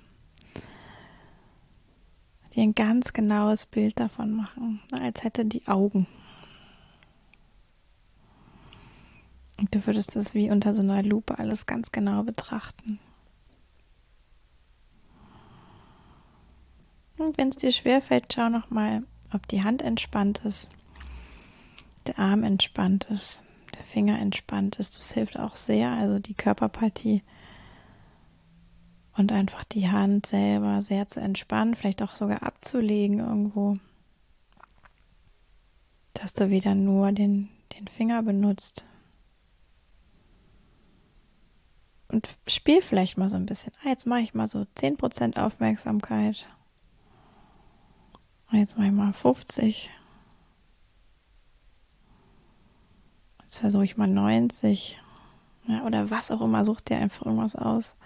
[2.55, 6.07] Dir ein ganz genaues Bild davon machen, als hätte die Augen.
[9.46, 12.99] Und du würdest das wie unter so einer Lupe alles ganz genau betrachten.
[17.19, 20.71] Und wenn es dir schwerfällt, schau nochmal, ob die Hand entspannt ist,
[22.07, 23.43] der Arm entspannt ist,
[23.75, 24.99] der Finger entspannt ist.
[24.99, 27.23] Das hilft auch sehr, also die Körperpartie
[29.17, 33.79] und einfach die Hand selber sehr zu entspannen, vielleicht auch sogar abzulegen irgendwo,
[36.13, 38.85] dass du wieder nur den, den Finger benutzt.
[42.09, 43.73] Und spiel vielleicht mal so ein bisschen.
[43.85, 46.47] Ah, jetzt mache ich mal so 10% Aufmerksamkeit.
[48.53, 49.91] Jetzt mache ich mal 50.
[53.43, 55.01] Jetzt versuche ich mal 90.
[55.67, 57.97] Ja, oder was auch immer, such dir einfach irgendwas aus.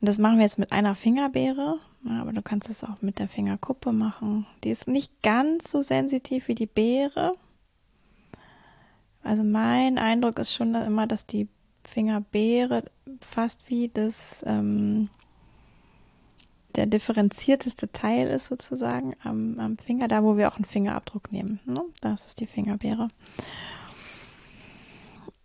[0.00, 3.18] Und das machen wir jetzt mit einer Fingerbeere, ja, aber du kannst es auch mit
[3.18, 4.46] der Fingerkuppe machen.
[4.62, 7.32] Die ist nicht ganz so sensitiv wie die Beere.
[9.22, 11.48] Also mein Eindruck ist schon immer, dass die
[11.88, 12.84] Fingerbeere
[13.20, 15.08] fast wie das ähm,
[16.76, 21.60] der differenzierteste Teil ist sozusagen am, am, Finger, da wo wir auch einen Fingerabdruck nehmen.
[21.66, 21.80] Ne?
[22.00, 23.08] Das ist die Fingerbeere.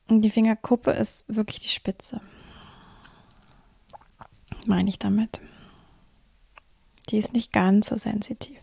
[0.08, 2.22] Und die Fingerkuppe ist wirklich die Spitze.
[4.68, 5.42] Meine ich damit.
[7.10, 8.60] Die ist nicht ganz so sensitiv.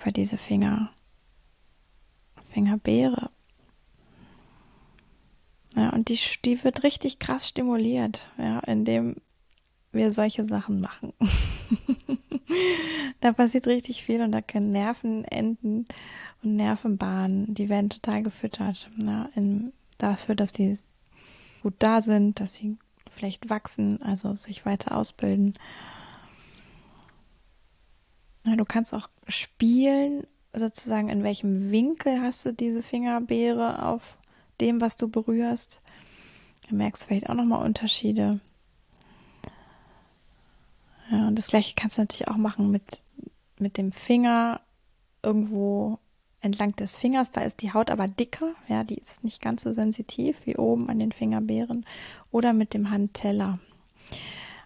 [0.00, 0.90] Aber diese Finger,
[2.50, 3.30] Fingerbeere,
[5.76, 9.16] ja, und die, die wird richtig krass stimuliert, ja, indem
[9.92, 11.12] wir solche Sachen machen.
[13.20, 15.84] da passiert richtig viel und da können Nervenenden
[16.42, 18.88] und Nervenbahnen, die werden total gefüttert.
[19.04, 20.78] Ja, in, dafür, dass die
[21.62, 22.78] gut da sind, dass sie
[23.10, 25.54] vielleicht wachsen, also sich weiter ausbilden.
[28.44, 34.16] Ja, du kannst auch spielen, sozusagen in welchem Winkel hast du diese Fingerbeere auf
[34.60, 35.82] dem, was du berührst.
[36.68, 38.40] Du merkst vielleicht auch nochmal Unterschiede.
[41.10, 43.00] Ja, und das gleiche kannst du natürlich auch machen mit,
[43.58, 44.60] mit dem Finger
[45.22, 45.98] irgendwo
[46.40, 47.30] entlang des Fingers.
[47.30, 50.88] Da ist die Haut aber dicker, ja, die ist nicht ganz so sensitiv wie oben
[50.88, 51.86] an den Fingerbeeren.
[52.30, 53.58] Oder mit dem Handteller,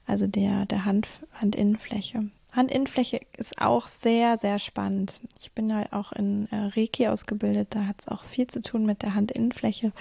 [0.07, 2.31] also der, der Hand, Handinnenfläche.
[2.53, 5.21] Handinnenfläche ist auch sehr, sehr spannend.
[5.41, 8.85] Ich bin ja auch in äh, Reiki ausgebildet, da hat es auch viel zu tun
[8.85, 9.93] mit der Handinnenfläche.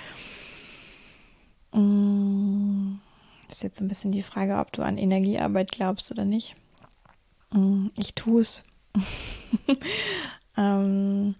[1.73, 2.95] Mm,
[3.47, 6.55] das ist jetzt ein bisschen die Frage, ob du an Energiearbeit glaubst oder nicht.
[7.51, 8.63] Mm, ich tue es.
[10.57, 11.35] ähm,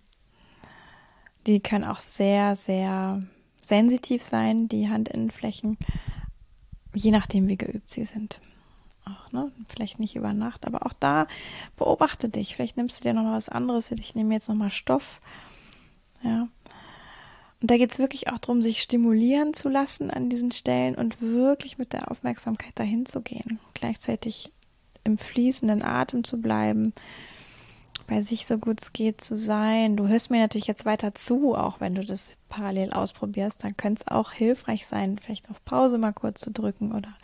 [1.48, 3.24] die können auch sehr, sehr
[3.60, 5.78] sensitiv sein, die Handinnenflächen,
[6.94, 8.40] je nachdem, wie geübt sie sind
[9.10, 9.52] auch, ne?
[9.68, 11.28] Vielleicht nicht über Nacht, aber auch da
[11.78, 12.56] beobachte dich.
[12.56, 13.92] Vielleicht nimmst du dir noch mal was anderes.
[13.92, 15.22] Ich nehme jetzt noch mal Stoff.
[16.24, 16.48] Ja.
[17.62, 21.22] Und da geht es wirklich auch darum, sich stimulieren zu lassen an diesen Stellen und
[21.22, 23.60] wirklich mit der Aufmerksamkeit dahin zu gehen.
[23.74, 24.52] Gleichzeitig
[25.04, 26.94] im fließenden Atem zu bleiben,
[28.08, 29.96] bei sich so gut es geht zu sein.
[29.96, 33.64] Du hörst mir natürlich jetzt weiter zu, auch wenn du das parallel ausprobierst.
[33.64, 37.16] Dann könnte es auch hilfreich sein, vielleicht auf Pause mal kurz zu drücken oder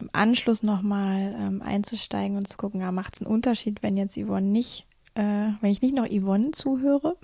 [0.00, 4.16] im Anschluss nochmal ähm, einzusteigen und zu gucken, ja, macht es einen Unterschied, wenn jetzt
[4.16, 7.16] Yvonne nicht, äh, wenn ich nicht noch Yvonne zuhöre.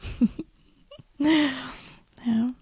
[1.19, 2.53] ja.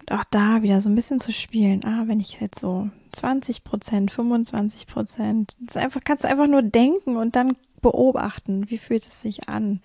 [0.00, 1.84] Und auch da wieder so ein bisschen zu spielen.
[1.84, 7.16] Ah, wenn ich jetzt so 20 Prozent, 25 Prozent, einfach, kannst du einfach nur denken
[7.16, 9.80] und dann beobachten, wie fühlt es sich an.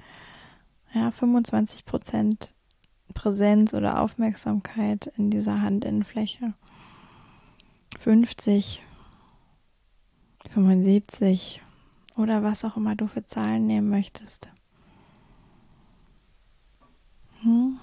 [0.93, 2.53] Ja, 25 Prozent
[3.13, 6.53] Präsenz oder Aufmerksamkeit in dieser Handinnenfläche.
[7.99, 8.81] 50,
[10.53, 11.61] 75
[12.15, 14.49] oder was auch immer du für Zahlen nehmen möchtest.
[17.41, 17.79] Hm,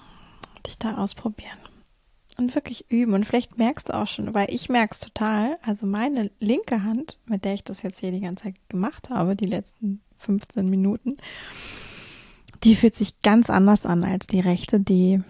[0.65, 1.57] dich da ausprobieren
[2.37, 3.13] und wirklich üben.
[3.13, 5.57] Und vielleicht merkst du auch schon, weil ich merke es total.
[5.61, 9.35] Also meine linke Hand, mit der ich das jetzt hier die ganze Zeit gemacht habe,
[9.35, 11.17] die letzten 15 Minuten,
[12.63, 15.21] die fühlt sich ganz anders an als die rechte, die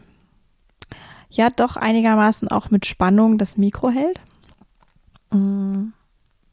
[1.29, 4.19] ja doch einigermaßen auch mit Spannung das Mikro hält.
[5.31, 5.93] Mm.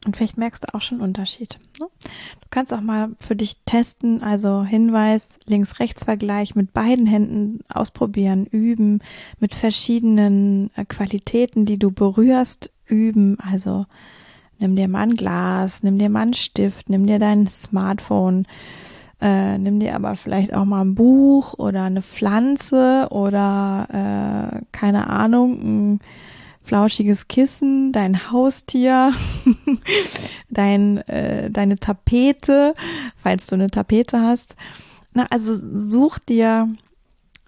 [0.05, 1.59] Und vielleicht merkst du auch schon Unterschied.
[1.79, 1.87] Ne?
[2.03, 9.01] Du kannst auch mal für dich testen, also Hinweis, Links-Rechts-Vergleich mit beiden Händen ausprobieren, üben,
[9.39, 13.37] mit verschiedenen äh, Qualitäten, die du berührst, üben.
[13.39, 13.85] Also
[14.57, 18.47] nimm dir mal ein Glas, nimm dir mal einen Stift, nimm dir dein Smartphone,
[19.21, 25.07] äh, nimm dir aber vielleicht auch mal ein Buch oder eine Pflanze oder äh, keine
[25.07, 25.99] Ahnung, ein
[26.69, 29.11] flauschiges Kissen, dein Haustier,
[30.51, 32.75] dein, äh, deine Tapete,
[33.17, 34.55] falls du eine Tapete hast.
[35.11, 36.67] Na, also such dir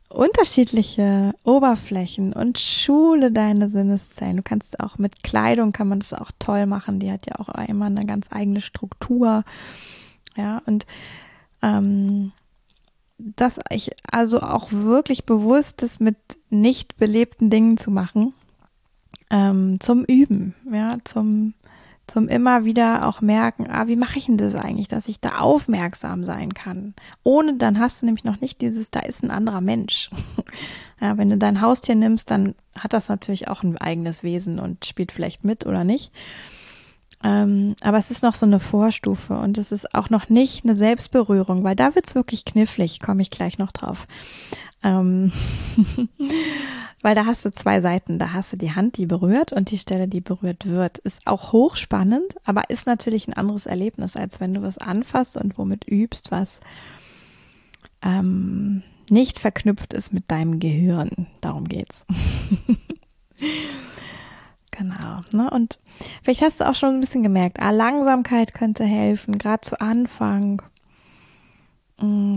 [0.10, 4.38] unterschiedliche Oberflächen und schule deine Sinneszellen.
[4.38, 7.00] Du kannst auch mit Kleidung kann man das auch toll machen.
[7.00, 9.44] Die hat ja auch immer eine ganz eigene Struktur.
[10.36, 10.88] Ja, und
[11.62, 12.32] ähm,
[13.20, 16.18] dass ich also auch wirklich bewusst ist, mit
[16.50, 18.34] nicht belebten Dingen zu machen,
[19.32, 21.54] ähm, zum Üben, ja, zum
[22.12, 25.38] zum immer wieder auch merken, ah, wie mache ich denn das eigentlich, dass ich da
[25.38, 26.94] aufmerksam sein kann.
[27.24, 30.10] Ohne, dann hast du nämlich noch nicht dieses, da ist ein anderer Mensch.
[31.02, 34.86] ja, wenn du dein Haustier nimmst, dann hat das natürlich auch ein eigenes Wesen und
[34.86, 36.12] spielt vielleicht mit oder nicht.
[37.24, 40.76] Ähm, aber es ist noch so eine Vorstufe und es ist auch noch nicht eine
[40.76, 44.06] Selbstberührung, weil da wird's wirklich knifflig, komme ich gleich noch drauf.
[44.84, 45.32] Ähm
[47.02, 48.20] Weil da hast du zwei Seiten.
[48.20, 51.00] Da hast du die Hand, die berührt und die Stelle, die berührt wird.
[51.00, 55.58] Ist auch hochspannend, aber ist natürlich ein anderes Erlebnis, als wenn du was anfasst und
[55.58, 56.60] womit übst, was
[58.04, 61.28] ähm, nicht verknüpft ist mit deinem Gehirn.
[61.42, 62.06] Darum geht's.
[64.72, 65.22] genau.
[65.34, 65.50] Ne?
[65.50, 65.80] Und
[66.24, 70.62] vielleicht hast du auch schon ein bisschen gemerkt, ah, Langsamkeit könnte helfen, gerade zu Anfang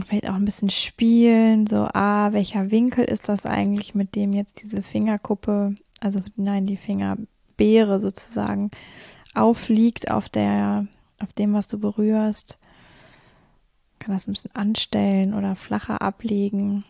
[0.06, 4.62] vielleicht auch ein bisschen spielen, so, ah, welcher Winkel ist das eigentlich, mit dem jetzt
[4.62, 8.70] diese Fingerkuppe, also nein, die Fingerbeere sozusagen
[9.34, 10.86] aufliegt auf der,
[11.18, 12.58] auf dem, was du berührst.
[13.98, 16.84] Kann das ein bisschen anstellen oder flacher ablegen.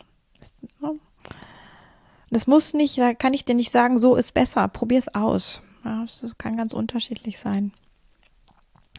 [2.30, 4.66] Das muss nicht, da kann ich dir nicht sagen, so ist besser.
[4.66, 5.62] Probier es aus.
[5.84, 7.72] Das kann ganz unterschiedlich sein.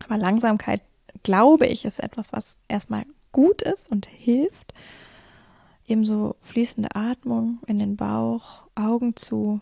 [0.06, 0.82] Aber Langsamkeit,
[1.24, 3.06] glaube ich, ist etwas, was erstmal
[3.36, 4.74] gut ist und hilft.
[5.88, 9.60] Ebenso fließende Atmung in den Bauch, Augen zu.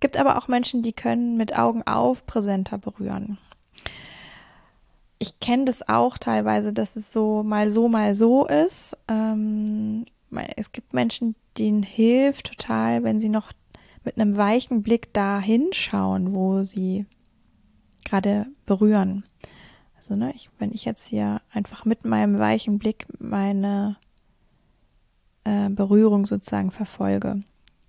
[0.00, 3.38] Gibt aber auch Menschen, die können mit Augen auf präsenter berühren.
[5.18, 8.98] Ich kenne das auch teilweise, dass es so mal so, mal so ist.
[9.08, 10.04] Ähm,
[10.56, 13.50] es gibt Menschen, denen hilft total, wenn sie noch
[14.04, 17.06] mit einem weichen Blick da hinschauen, wo sie
[18.04, 19.24] gerade berühren.
[20.06, 23.96] Also, ne, ich, wenn ich jetzt hier einfach mit meinem weichen Blick meine
[25.42, 27.40] äh, Berührung sozusagen verfolge.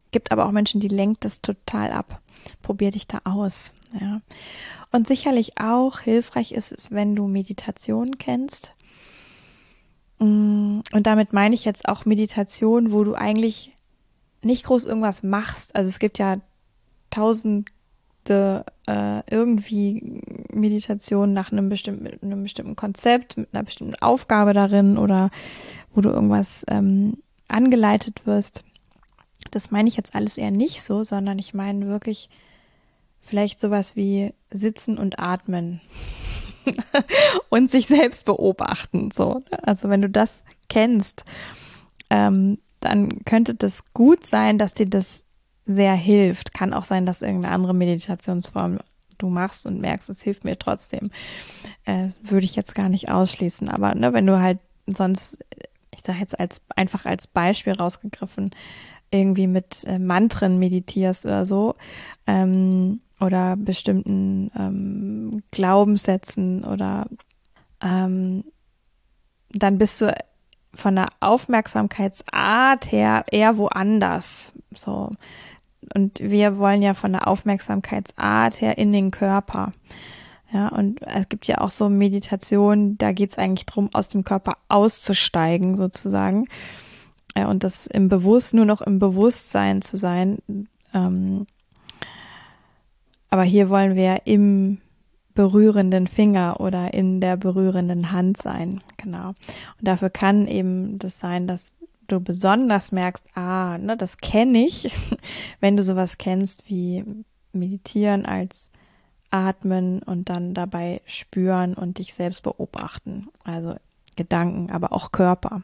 [0.09, 2.23] Gibt aber auch Menschen, die lenkt das total ab.
[2.63, 3.71] Probier dich da aus.
[3.99, 4.21] Ja.
[4.91, 8.73] Und sicherlich auch hilfreich ist es, wenn du Meditation kennst.
[10.17, 13.75] Mm, und damit meine ich jetzt auch Meditation, wo du eigentlich
[14.41, 15.75] nicht groß irgendwas machst.
[15.75, 16.37] Also es gibt ja
[17.11, 17.69] tausend
[18.27, 24.97] bestimmte äh, irgendwie Meditation nach einem bestimmten, einem bestimmten Konzept, mit einer bestimmten Aufgabe darin
[24.97, 25.31] oder
[25.93, 28.63] wo du irgendwas ähm, angeleitet wirst.
[29.51, 32.29] Das meine ich jetzt alles eher nicht so, sondern ich meine wirklich
[33.21, 35.81] vielleicht sowas wie sitzen und atmen
[37.49, 39.11] und sich selbst beobachten.
[39.11, 41.23] So, also wenn du das kennst,
[42.09, 45.23] ähm, dann könnte das gut sein, dass dir das
[45.67, 46.53] sehr hilft.
[46.53, 48.79] Kann auch sein, dass irgendeine andere Meditationsform
[49.17, 51.11] du machst und merkst, es hilft mir trotzdem.
[51.85, 53.69] Äh, würde ich jetzt gar nicht ausschließen.
[53.69, 55.37] Aber ne, wenn du halt sonst,
[55.91, 58.51] ich sage jetzt als einfach als Beispiel rausgegriffen,
[59.11, 61.75] irgendwie mit äh, Mantren meditierst oder so,
[62.25, 67.07] ähm, oder bestimmten ähm, Glaubenssätzen oder
[67.81, 68.43] ähm,
[69.49, 70.13] dann bist du
[70.73, 74.53] von der Aufmerksamkeitsart her eher woanders.
[74.75, 75.11] So,
[75.93, 79.71] und wir wollen ja von der Aufmerksamkeitsart her in den Körper.
[80.51, 84.23] Ja, und es gibt ja auch so Meditationen, da geht es eigentlich darum, aus dem
[84.23, 86.47] Körper auszusteigen, sozusagen.
[87.35, 90.39] Und das im Bewusst, nur noch im Bewusstsein zu sein.
[90.93, 91.45] Ähm,
[93.29, 94.79] aber hier wollen wir im
[95.35, 98.81] berührenden Finger oder in der berührenden Hand sein.
[98.97, 99.29] Genau.
[99.29, 99.35] Und
[99.81, 101.75] dafür kann eben das sein, dass
[102.07, 104.91] du besonders merkst, ah, ne, das kenne ich,
[105.59, 107.03] wenn du sowas kennst wie
[107.51, 108.69] meditieren als
[109.29, 113.27] atmen und dann dabei spüren und dich selbst beobachten.
[113.43, 113.75] Also
[114.15, 115.63] Gedanken, aber auch Körper.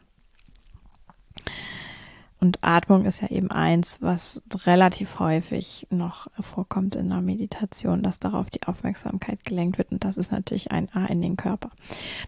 [2.40, 8.20] Und Atmung ist ja eben eins, was relativ häufig noch vorkommt in der Meditation, dass
[8.20, 9.92] darauf die Aufmerksamkeit gelenkt wird.
[9.92, 11.70] Und das ist natürlich ein A in den Körper.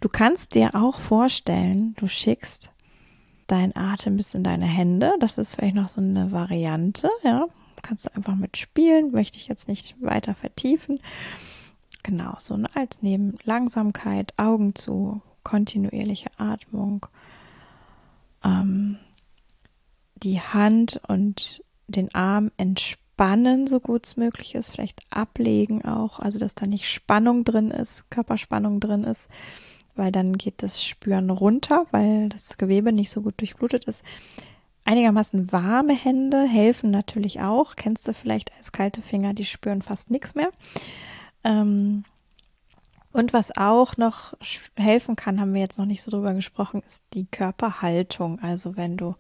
[0.00, 2.72] Du kannst dir auch vorstellen, du schickst
[3.46, 5.14] dein Atem bis in deine Hände.
[5.20, 7.46] Das ist vielleicht noch so eine Variante, ja.
[7.82, 10.98] Kannst du einfach mitspielen, möchte ich jetzt nicht weiter vertiefen.
[12.02, 17.06] Genau, so als neben Langsamkeit, Augen zu, kontinuierliche Atmung.
[18.44, 18.98] Ähm,
[20.16, 26.38] die Hand und den Arm entspannen, so gut es möglich ist, vielleicht ablegen auch, also
[26.38, 29.28] dass da nicht Spannung drin ist, Körperspannung drin ist,
[29.96, 34.02] weil dann geht das Spüren runter, weil das Gewebe nicht so gut durchblutet ist.
[34.84, 37.74] Einigermaßen warme Hände helfen natürlich auch.
[37.74, 40.50] Kennst du vielleicht als kalte Finger, die spüren fast nichts mehr.
[41.42, 42.04] Ähm,
[43.12, 44.34] und was auch noch
[44.76, 48.40] helfen kann, haben wir jetzt noch nicht so drüber gesprochen, ist die Körperhaltung.
[48.40, 49.16] Also wenn du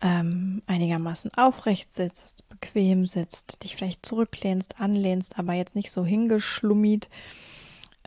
[0.00, 7.08] ähm, einigermaßen aufrecht sitzt, bequem sitzt, dich vielleicht zurücklehnst, anlehnst, aber jetzt nicht so hingeschlummiert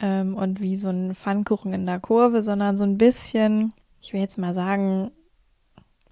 [0.01, 4.21] ähm, und wie so ein Pfannkuchen in der Kurve, sondern so ein bisschen, ich will
[4.21, 5.11] jetzt mal sagen,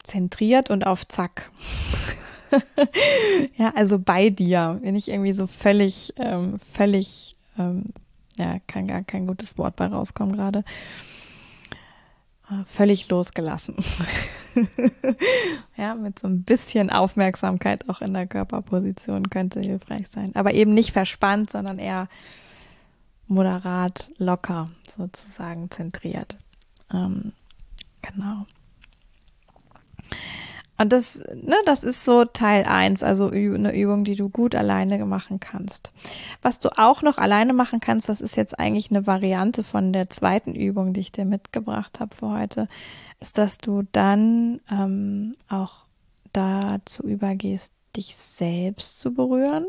[0.04, 1.52] zentriert und auf Zack.
[3.58, 7.86] ja, also bei dir, wenn ich irgendwie so völlig, ähm, völlig, ähm,
[8.38, 10.64] ja, kann gar kein gutes Wort bei rauskommen gerade.
[12.50, 13.76] Äh, völlig losgelassen.
[15.78, 20.32] ja, mit so ein bisschen Aufmerksamkeit auch in der Körperposition könnte hilfreich sein.
[20.36, 22.08] Aber eben nicht verspannt, sondern eher
[23.28, 26.38] moderat, locker sozusagen zentriert.
[26.94, 27.34] Ähm,
[28.02, 28.46] genau.
[30.80, 35.04] Und das, ne, das ist so Teil eins, also eine Übung, die du gut alleine
[35.06, 35.92] machen kannst.
[36.44, 40.10] Was du auch noch alleine machen kannst, das ist jetzt eigentlich eine Variante von der
[40.12, 42.68] zweiten Übung, die ich dir mitgebracht habe für heute,
[43.20, 45.88] ist, dass du dann ähm, auch
[46.32, 49.66] dazu übergehst, dich selbst zu berühren.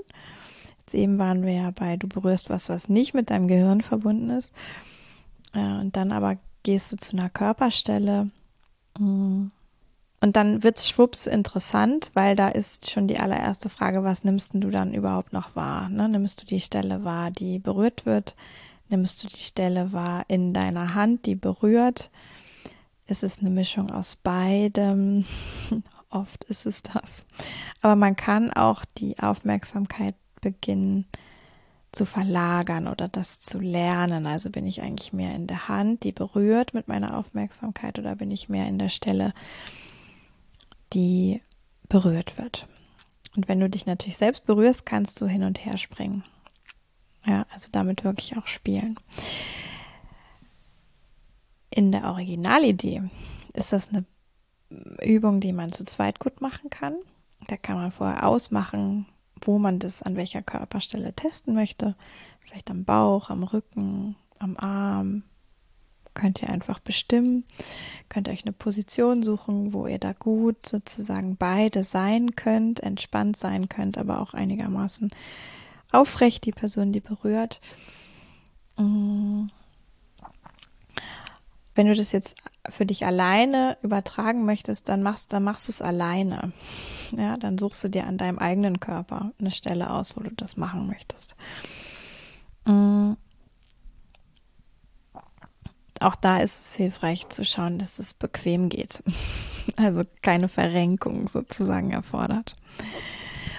[0.89, 4.30] Jetzt eben waren wir ja bei, du berührst was, was nicht mit deinem Gehirn verbunden
[4.30, 4.51] ist.
[5.53, 8.30] Äh, und dann aber gehst du zu einer Körperstelle.
[8.99, 9.49] Mm,
[10.22, 14.70] und dann wird's schwupps interessant, weil da ist schon die allererste Frage, was nimmst du
[14.70, 15.91] dann überhaupt noch wahr?
[15.91, 16.09] Ne?
[16.09, 18.34] Nimmst du die Stelle wahr, die berührt wird?
[18.89, 22.11] Nimmst du die Stelle wahr in deiner Hand, die berührt?
[23.07, 25.26] Ist es eine Mischung aus beidem?
[26.09, 27.26] Oft ist es das.
[27.82, 31.07] Aber man kann auch die Aufmerksamkeit beginnen
[31.93, 34.26] zu verlagern oder das zu lernen.
[34.26, 38.30] Also bin ich eigentlich mehr in der Hand, die berührt mit meiner Aufmerksamkeit oder bin
[38.30, 39.32] ich mehr in der Stelle,
[40.93, 41.43] die
[41.89, 42.68] berührt wird.
[43.36, 46.24] Und wenn du dich natürlich selbst berührst, kannst du hin und her springen.
[47.24, 48.99] Ja, also damit wirklich auch spielen.
[51.70, 53.03] In der Originalidee
[53.53, 54.05] ist das eine
[55.03, 56.97] Übung, die man zu zweit gut machen kann.
[57.47, 59.07] Da kann man vorher ausmachen,
[59.41, 61.95] wo man das an welcher Körperstelle testen möchte.
[62.41, 65.22] Vielleicht am Bauch, am Rücken, am Arm,
[66.14, 67.45] könnt ihr einfach bestimmen,
[68.09, 73.68] könnt euch eine Position suchen, wo ihr da gut sozusagen beide sein könnt, entspannt sein
[73.68, 75.11] könnt, aber auch einigermaßen
[75.93, 77.61] aufrecht, die Person, die berührt.
[78.76, 79.47] Mm.
[81.74, 82.34] Wenn du das jetzt
[82.69, 86.53] für dich alleine übertragen möchtest, dann machst, dann machst du es alleine.
[87.12, 90.57] Ja, dann suchst du dir an deinem eigenen Körper eine Stelle aus, wo du das
[90.57, 91.37] machen möchtest.
[92.64, 93.14] Mm
[96.01, 99.03] auch da ist es hilfreich zu schauen, dass es bequem geht.
[99.77, 102.57] Also keine Verrenkung sozusagen erfordert.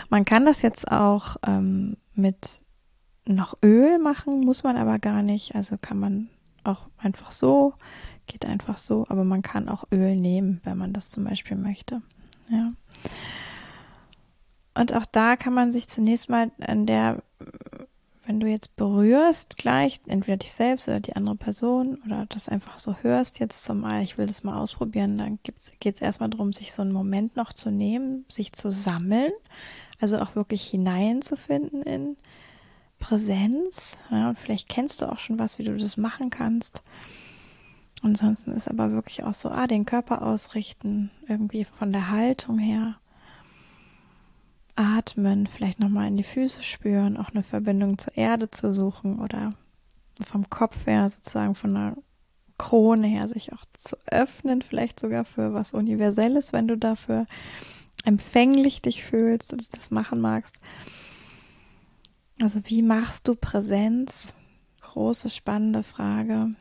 [0.10, 2.64] Man kann das jetzt auch ähm, mit
[3.28, 5.54] noch Öl machen, muss man aber gar nicht.
[5.54, 6.30] Also kann man
[6.64, 7.76] auch einfach so,
[8.30, 12.02] geht einfach so, aber man kann auch Öl nehmen, wenn man das zum Beispiel möchte.
[12.50, 12.70] Ja.
[14.76, 17.22] Und auch da kann man sich zunächst mal an der
[18.30, 22.78] wenn du jetzt berührst gleich, entweder dich selbst oder die andere Person oder das einfach
[22.78, 25.40] so hörst jetzt zum Mal, ich will das mal ausprobieren, dann
[25.80, 29.32] geht es erstmal darum, sich so einen Moment noch zu nehmen, sich zu sammeln,
[30.00, 32.18] also auch wirklich hineinzufinden in
[33.00, 33.98] Präsenz.
[34.12, 36.84] Ja, und vielleicht kennst du auch schon was, wie du das machen kannst.
[38.02, 42.96] Ansonsten ist aber wirklich auch so, ah, den Körper ausrichten, irgendwie von der Haltung her
[44.76, 49.54] Atmen, vielleicht nochmal in die Füße spüren, auch eine Verbindung zur Erde zu suchen oder
[50.22, 51.98] vom Kopf her sozusagen von der
[52.58, 57.26] Krone her sich auch zu öffnen, vielleicht sogar für was Universelles, wenn du dafür
[58.06, 60.56] empfänglich dich fühlst oder das machen magst.
[62.42, 64.34] Also wie machst du Präsenz?
[64.82, 66.52] Große, spannende Frage.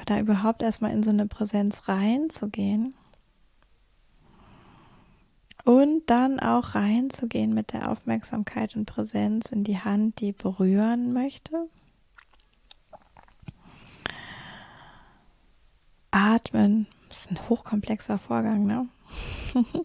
[0.00, 2.94] Aber da überhaupt erstmal in so eine Präsenz reinzugehen.
[5.64, 11.68] Und dann auch reinzugehen mit der Aufmerksamkeit und Präsenz in die Hand, die berühren möchte.
[16.10, 16.86] Atmen.
[17.08, 18.88] Das ist ein hochkomplexer Vorgang, ne?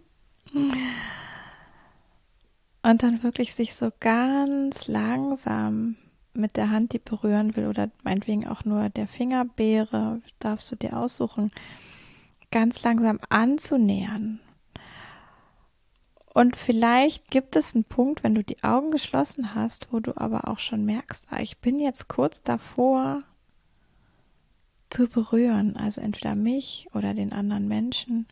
[2.83, 5.97] Und dann wirklich sich so ganz langsam
[6.37, 10.97] mit der Hand, die berühren will, oder meinetwegen auch nur der Fingerbeere, darfst du dir
[10.97, 11.51] aussuchen,
[12.51, 14.39] ganz langsam anzunähern.
[16.33, 20.49] Und vielleicht gibt es einen Punkt, wenn du die Augen geschlossen hast, wo du aber
[20.49, 23.19] auch schon merkst, ah, ich bin jetzt kurz davor
[24.89, 28.27] zu berühren, also entweder mich oder den anderen Menschen.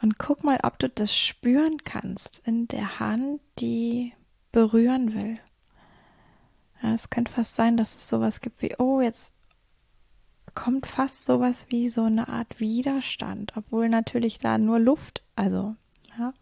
[0.00, 4.12] Und guck mal, ob du das spüren kannst in der Hand, die
[4.52, 5.38] berühren will.
[6.92, 9.34] Es könnte fast sein, dass es sowas gibt wie, oh, jetzt
[10.54, 15.74] kommt fast sowas wie so eine Art Widerstand, obwohl natürlich da nur Luft, also,
[16.18, 16.32] ja,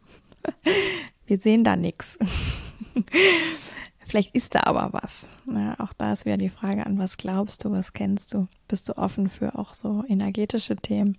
[1.27, 2.19] wir sehen da nichts.
[4.05, 5.27] Vielleicht ist da aber was.
[5.47, 8.49] Ja, auch da ist wieder die Frage an, was glaubst du, was kennst du?
[8.69, 11.17] Bist du offen für auch so energetische Themen?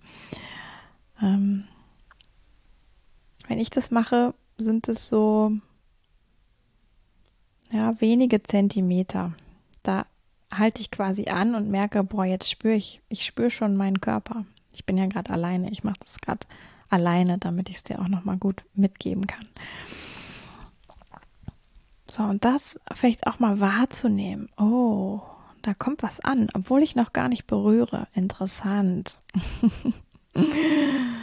[1.20, 1.64] Ähm,
[3.48, 5.52] wenn ich das mache, sind es so
[7.74, 9.32] ja, wenige Zentimeter.
[9.82, 10.06] Da
[10.50, 14.44] halte ich quasi an und merke, boah, jetzt spüre ich, ich spüre schon meinen Körper.
[14.72, 15.70] Ich bin ja gerade alleine.
[15.70, 16.46] Ich mache das gerade
[16.88, 19.46] alleine, damit ich es dir auch nochmal gut mitgeben kann.
[22.08, 24.48] So, und das vielleicht auch mal wahrzunehmen.
[24.56, 25.20] Oh,
[25.62, 28.06] da kommt was an, obwohl ich noch gar nicht berühre.
[28.14, 29.18] Interessant.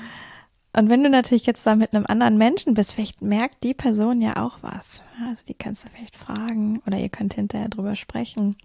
[0.73, 4.21] Und wenn du natürlich jetzt da mit einem anderen Menschen bist, vielleicht merkt die Person
[4.21, 5.03] ja auch was.
[5.27, 8.55] Also die kannst du vielleicht fragen oder ihr könnt hinterher drüber sprechen.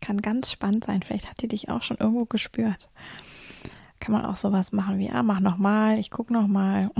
[0.00, 1.02] Kann ganz spannend sein.
[1.02, 2.88] Vielleicht hat die dich auch schon irgendwo gespürt.
[3.98, 6.90] Kann man auch sowas machen wie, ah, mach nochmal, ich guck nochmal.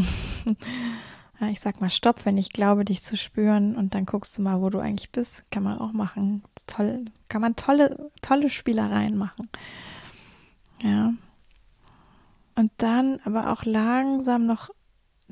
[1.52, 4.60] ich sag mal Stopp, wenn ich glaube, dich zu spüren und dann guckst du mal,
[4.60, 5.44] wo du eigentlich bist.
[5.52, 6.42] Kann man auch machen.
[6.66, 9.48] Toll, kann man tolle, tolle Spielereien machen.
[10.82, 11.12] Ja.
[12.58, 14.70] Und dann aber auch langsam noch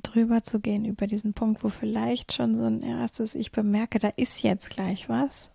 [0.01, 4.11] drüber zu gehen über diesen Punkt, wo vielleicht schon so ein erstes, ich bemerke, da
[4.11, 5.51] ist jetzt gleich was.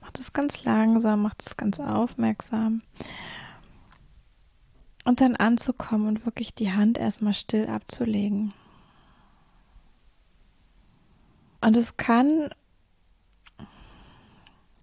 [0.00, 2.82] Mach das ganz langsam, mach das ganz aufmerksam.
[5.04, 8.52] Und dann anzukommen und wirklich die Hand erstmal still abzulegen.
[11.60, 12.50] Und es kann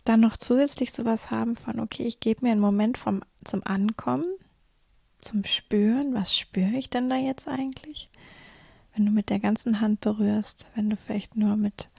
[0.06, 4.24] dann noch zusätzlich sowas haben von, okay, ich gebe mir einen Moment vom, zum Ankommen
[5.22, 6.14] zum Spüren.
[6.14, 8.10] Was spüre ich denn da jetzt eigentlich?
[8.96, 11.90] Wenn du mit der ganzen Hand berührst, wenn du vielleicht nur mit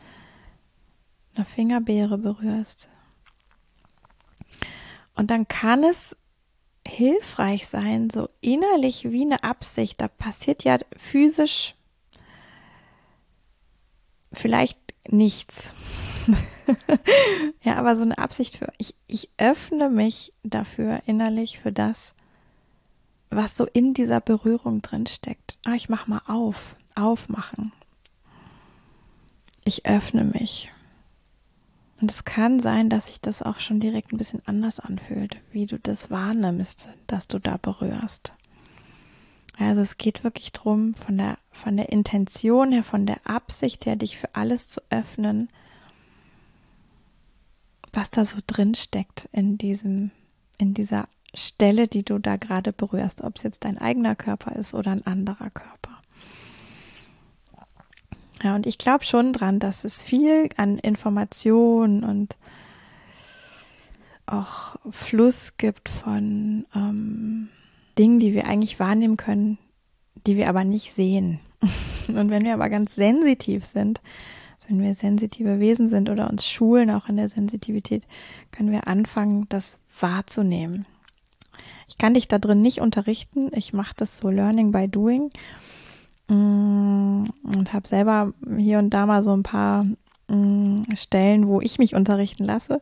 [1.35, 2.91] einer Fingerbeere berührst.
[5.14, 6.16] Und dann kann es
[6.87, 10.01] hilfreich sein, so innerlich wie eine Absicht.
[10.01, 11.75] Da passiert ja physisch
[14.33, 15.75] vielleicht nichts.
[17.62, 22.14] ja, aber so eine Absicht für, ich, ich öffne mich dafür innerlich für das,
[23.35, 25.59] was so in dieser Berührung drin steckt.
[25.64, 27.72] Ah, ich mach mal auf, aufmachen.
[29.64, 30.70] Ich öffne mich.
[32.01, 35.66] Und es kann sein, dass sich das auch schon direkt ein bisschen anders anfühlt, wie
[35.66, 38.35] du das wahrnimmst, dass du da berührst.
[39.57, 43.97] Also es geht wirklich drum, von der, von der Intention her, von der Absicht her,
[43.97, 45.49] dich für alles zu öffnen,
[47.93, 50.11] was da so drin steckt in diesem,
[50.59, 54.74] in dieser Stelle, die du da gerade berührst, ob es jetzt dein eigener Körper ist
[54.74, 56.01] oder ein anderer Körper.
[58.43, 62.37] Ja, und ich glaube schon dran, dass es viel an Informationen und
[64.26, 67.49] auch Fluss gibt von ähm,
[67.99, 69.59] Dingen, die wir eigentlich wahrnehmen können,
[70.26, 71.41] die wir aber nicht sehen.
[72.09, 74.01] Und wenn wir aber ganz sensitiv sind,
[74.68, 78.05] wenn wir sensitive Wesen sind oder uns schulen auch in der Sensitivität,
[78.51, 80.87] können wir anfangen, das wahrzunehmen.
[81.93, 83.51] Ich kann dich da drin nicht unterrichten.
[83.55, 85.30] Ich mache das so Learning by Doing
[86.28, 89.84] mm, und habe selber hier und da mal so ein paar
[90.26, 92.80] mm, Stellen, wo ich mich unterrichten lasse.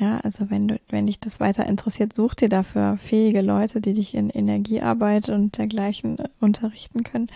[0.00, 3.92] Ja, also wenn du, wenn dich das weiter interessiert, such dir dafür fähige Leute, die
[3.92, 7.30] dich in Energiearbeit und dergleichen äh, unterrichten können.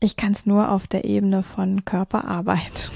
[0.00, 2.90] Ich kann es nur auf der Ebene von Körperarbeit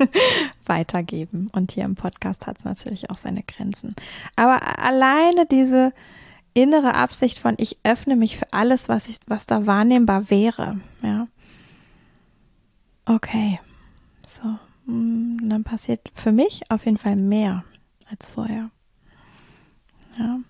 [0.66, 1.48] weitergeben.
[1.52, 3.94] Und hier im Podcast hat es natürlich auch seine Grenzen.
[4.36, 5.92] Aber alleine diese
[6.54, 11.28] innere Absicht von ich öffne mich für alles, was ich, was da wahrnehmbar wäre, ja.
[13.06, 13.60] Okay.
[14.26, 14.58] So.
[14.86, 17.64] Mm, dann passiert für mich auf jeden Fall mehr
[18.10, 18.70] als vorher.
[20.18, 20.40] Ja.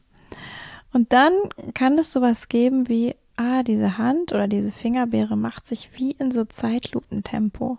[0.92, 1.32] Und dann
[1.74, 6.30] kann es sowas geben wie ah, diese Hand oder diese Fingerbeere macht sich wie in
[6.30, 7.78] so Zeitlupentempo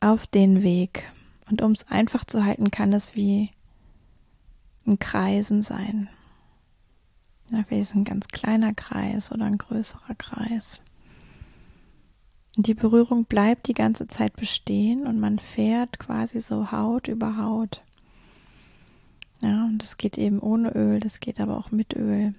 [0.00, 1.04] auf den Weg.
[1.50, 3.50] Und um es einfach zu halten, kann es wie
[4.86, 6.08] ein Kreisen sein.
[7.50, 10.80] Ja, vielleicht ein ganz kleiner Kreis oder ein größerer Kreis.
[12.56, 17.36] Und die Berührung bleibt die ganze Zeit bestehen und man fährt quasi so Haut über
[17.36, 17.82] Haut.
[19.42, 22.34] Ja, und das geht eben ohne Öl, das geht aber auch mit Öl.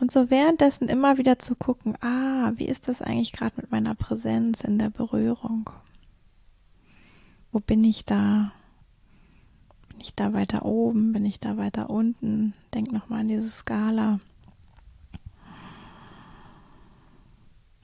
[0.00, 3.94] Und so währenddessen immer wieder zu gucken, ah, wie ist das eigentlich gerade mit meiner
[3.94, 5.68] Präsenz in der Berührung?
[7.52, 8.50] Wo bin ich da?
[9.90, 11.12] Bin ich da weiter oben?
[11.12, 12.54] Bin ich da weiter unten?
[12.72, 14.20] Denk nochmal an diese Skala.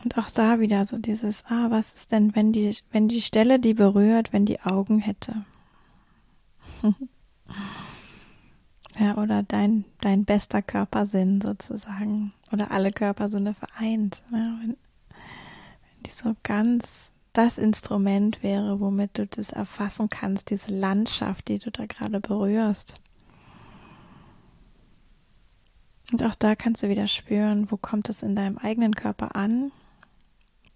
[0.02, 3.58] Und auch da wieder so dieses, ah, was ist denn, wenn die, wenn die Stelle,
[3.58, 5.44] die berührt, wenn die Augen hätte?
[8.98, 12.32] Ja, oder dein, dein bester Körpersinn sozusagen.
[12.52, 14.22] Oder alle Körpersinne vereint.
[14.30, 14.76] Ja, wenn,
[15.10, 21.58] wenn die so ganz das Instrument wäre, womit du das erfassen kannst, diese Landschaft, die
[21.58, 22.98] du da gerade berührst.
[26.10, 29.72] Und auch da kannst du wieder spüren, wo kommt es in deinem eigenen Körper an,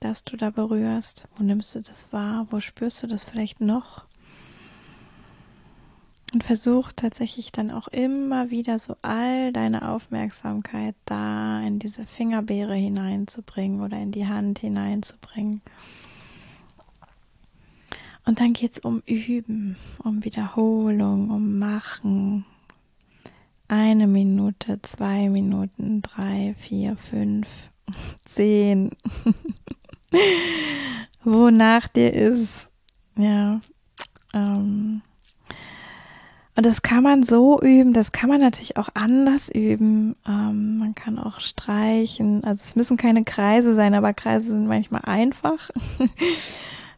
[0.00, 1.28] dass du da berührst?
[1.36, 2.46] Wo nimmst du das wahr?
[2.50, 4.04] Wo spürst du das vielleicht noch?
[6.32, 12.74] Und versuch tatsächlich dann auch immer wieder so all deine Aufmerksamkeit da in diese Fingerbeere
[12.74, 15.60] hineinzubringen oder in die Hand hineinzubringen.
[18.24, 22.44] Und dann geht es um Üben, um Wiederholung, um Machen.
[23.66, 27.48] Eine Minute, zwei Minuten, drei, vier, fünf,
[28.24, 28.90] zehn.
[31.24, 32.70] Wonach dir ist.
[33.16, 33.60] Ja.
[34.32, 35.02] Ähm,
[36.56, 40.16] und das kann man so üben, das kann man natürlich auch anders üben.
[40.26, 42.44] Ähm, man kann auch streichen.
[42.44, 45.70] Also es müssen keine Kreise sein, aber Kreise sind manchmal einfach.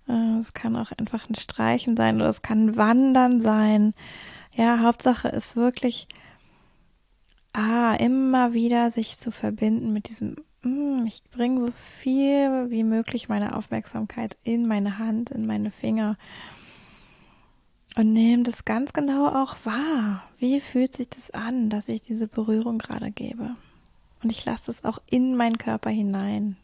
[0.09, 3.95] Äh, es kann auch einfach ein Streichen sein oder es kann Wandern sein.
[4.53, 6.09] Ja, Hauptsache ist wirklich,
[7.53, 13.29] ah, immer wieder sich zu verbinden mit diesem, mm, ich bringe so viel wie möglich
[13.29, 16.17] meine Aufmerksamkeit in meine Hand, in meine Finger
[17.97, 20.25] und nehme das ganz genau auch wahr.
[20.39, 23.51] Wie fühlt sich das an, dass ich diese Berührung gerade gebe?
[24.23, 26.57] Und ich lasse es auch in meinen Körper hinein.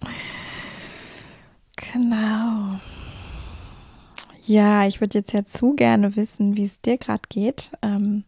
[1.76, 2.78] genau.
[4.46, 7.70] Ja, ich würde jetzt ja zu gerne wissen, wie es dir gerade geht.
[7.80, 8.24] Ähm,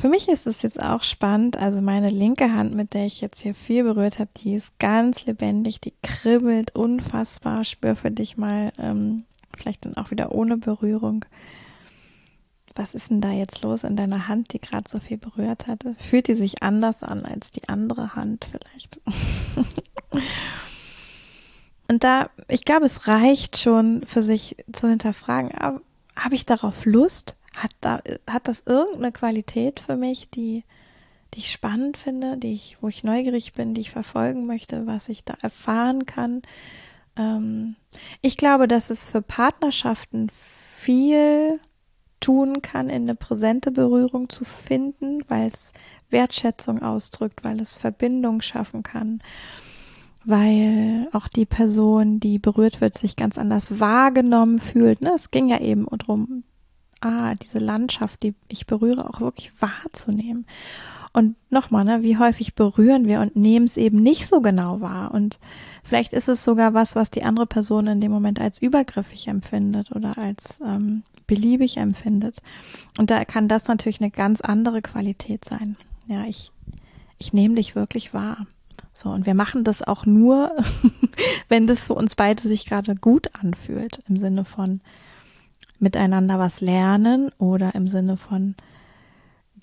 [0.00, 1.58] für mich ist es jetzt auch spannend.
[1.58, 5.26] Also meine linke Hand, mit der ich jetzt hier viel berührt habe, die ist ganz
[5.26, 7.64] lebendig, die kribbelt unfassbar.
[7.64, 9.24] Spür für dich mal, ähm,
[9.54, 11.26] vielleicht dann auch wieder ohne Berührung.
[12.74, 15.94] Was ist denn da jetzt los in deiner Hand, die gerade so viel berührt hatte?
[15.98, 19.00] Fühlt die sich anders an als die andere Hand vielleicht?
[21.88, 25.50] Und da, ich glaube, es reicht schon für sich zu hinterfragen,
[26.16, 27.36] habe ich darauf Lust?
[27.62, 30.64] Hat, da, hat das irgendeine Qualität für mich, die,
[31.34, 35.08] die ich spannend finde, die ich, wo ich neugierig bin, die ich verfolgen möchte, was
[35.08, 36.42] ich da erfahren kann?
[37.16, 37.76] Ähm,
[38.22, 41.60] ich glaube, dass es für Partnerschaften viel
[42.20, 45.72] tun kann, in eine präsente Berührung zu finden, weil es
[46.10, 49.20] Wertschätzung ausdrückt, weil es Verbindung schaffen kann,
[50.24, 55.00] weil auch die Person, die berührt wird, sich ganz anders wahrgenommen fühlt.
[55.00, 55.12] Ne?
[55.14, 56.44] Es ging ja eben darum,
[57.00, 60.46] ah, diese Landschaft, die ich berühre, auch wirklich wahrzunehmen.
[61.12, 65.12] Und nochmal, ne, wie häufig berühren wir und nehmen es eben nicht so genau wahr.
[65.12, 65.40] Und
[65.82, 69.90] vielleicht ist es sogar was, was die andere Person in dem Moment als übergriffig empfindet
[69.90, 72.40] oder als ähm, beliebig empfindet.
[72.96, 75.76] Und da kann das natürlich eine ganz andere Qualität sein.
[76.06, 76.52] Ja, ich,
[77.18, 78.46] ich nehme dich wirklich wahr.
[78.92, 80.52] So, und wir machen das auch nur,
[81.48, 84.80] wenn das für uns beide sich gerade gut anfühlt, im Sinne von,
[85.80, 88.54] miteinander was lernen oder im Sinne von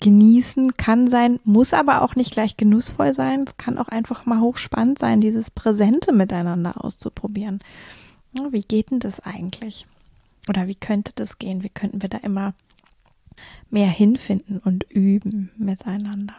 [0.00, 3.44] genießen kann sein, muss aber auch nicht gleich genussvoll sein.
[3.46, 7.60] Es kann auch einfach mal hochspannend sein, dieses Präsente miteinander auszuprobieren.
[8.50, 9.86] wie geht denn das eigentlich?
[10.48, 11.62] Oder wie könnte das gehen?
[11.62, 12.54] Wie könnten wir da immer
[13.70, 16.34] mehr hinfinden und üben miteinander?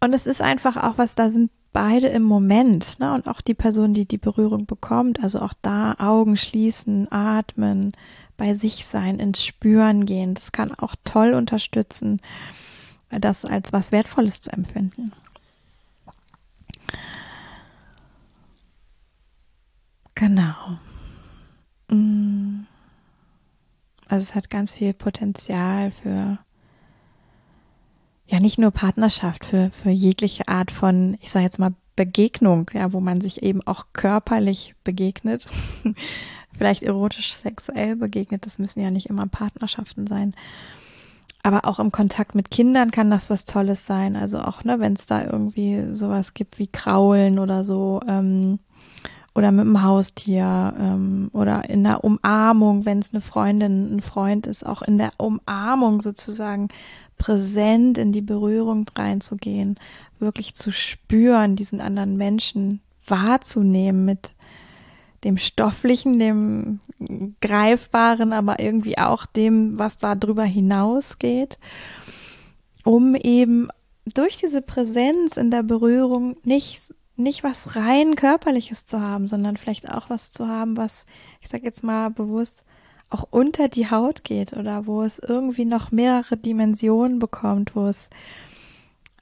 [0.00, 3.14] Und es ist einfach auch was, da sind beide im Moment, ne?
[3.14, 7.92] Und auch die Person, die die Berührung bekommt, also auch da Augen schließen, atmen,
[8.36, 10.34] bei sich sein, ins Spüren gehen.
[10.34, 12.20] Das kann auch toll unterstützen,
[13.10, 15.12] das als was Wertvolles zu empfinden.
[20.14, 20.78] Genau.
[21.88, 22.66] Mm.
[24.08, 26.38] Also es hat ganz viel Potenzial für
[28.30, 32.92] ja nicht nur Partnerschaft, für, für jegliche Art von, ich sage jetzt mal, Begegnung, ja,
[32.92, 35.46] wo man sich eben auch körperlich begegnet,
[36.56, 40.34] vielleicht erotisch, sexuell begegnet, das müssen ja nicht immer Partnerschaften sein.
[41.42, 44.14] Aber auch im Kontakt mit Kindern kann das was Tolles sein.
[44.14, 48.60] Also auch, ne, wenn es da irgendwie sowas gibt wie Kraulen oder so, ähm,
[49.34, 54.46] oder mit dem Haustier ähm, oder in der Umarmung, wenn es eine Freundin, ein Freund
[54.46, 56.68] ist, auch in der Umarmung sozusagen
[57.20, 59.78] präsent in die Berührung reinzugehen,
[60.18, 64.30] wirklich zu spüren, diesen anderen Menschen wahrzunehmen mit
[65.22, 66.80] dem Stofflichen, dem
[67.42, 71.58] Greifbaren, aber irgendwie auch dem, was da drüber hinausgeht,
[72.84, 73.68] um eben
[74.14, 79.90] durch diese Präsenz in der Berührung nicht nicht was rein körperliches zu haben, sondern vielleicht
[79.90, 81.04] auch was zu haben, was,
[81.42, 82.64] ich sag jetzt mal bewusst,
[83.10, 88.08] auch unter die Haut geht oder wo es irgendwie noch mehrere Dimensionen bekommt, wo es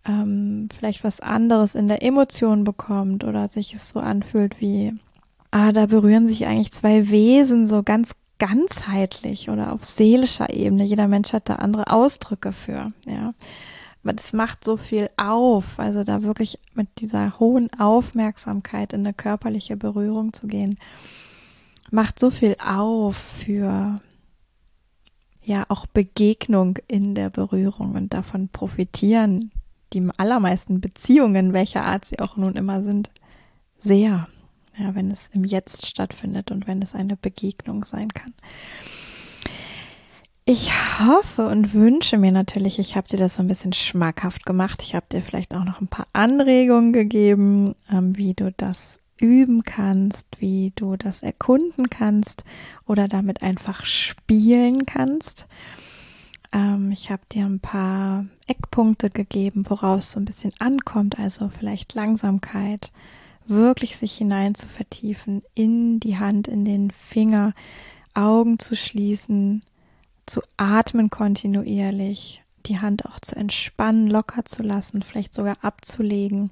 [0.06, 4.94] ähm, vielleicht was anderes in der Emotion bekommt oder sich es so anfühlt wie,
[5.50, 10.84] ah, da berühren sich eigentlich zwei Wesen so ganz ganzheitlich oder auf seelischer Ebene.
[10.84, 13.34] Jeder Mensch hat da andere Ausdrücke für, ja
[14.04, 15.78] das macht so viel auf.
[15.78, 20.78] Also da wirklich mit dieser hohen Aufmerksamkeit in eine körperliche Berührung zu gehen,
[21.90, 24.00] macht so viel auf für
[25.42, 29.50] ja auch Begegnung in der Berührung und davon profitieren
[29.92, 33.10] die allermeisten Beziehungen, welcher Art sie auch nun immer sind,
[33.78, 34.28] sehr.
[34.78, 38.32] Ja, wenn es im Jetzt stattfindet und wenn es eine Begegnung sein kann.
[40.44, 40.70] Ich
[41.00, 44.82] hoffe und wünsche mir natürlich, ich habe dir das so ein bisschen schmackhaft gemacht.
[44.82, 49.64] Ich habe dir vielleicht auch noch ein paar Anregungen gegeben, ähm, wie du das üben
[49.64, 52.44] kannst, wie du das erkunden kannst
[52.86, 55.46] oder damit einfach spielen kannst.
[56.52, 61.94] Ähm, ich habe dir ein paar Eckpunkte gegeben, woraus so ein bisschen ankommt, also vielleicht
[61.94, 62.92] Langsamkeit,
[63.46, 67.54] wirklich sich hinein zu vertiefen, in die Hand, in den Finger,
[68.14, 69.62] Augen zu schließen,
[70.26, 76.50] zu atmen kontinuierlich, die Hand auch zu entspannen, locker zu lassen, vielleicht sogar abzulegen,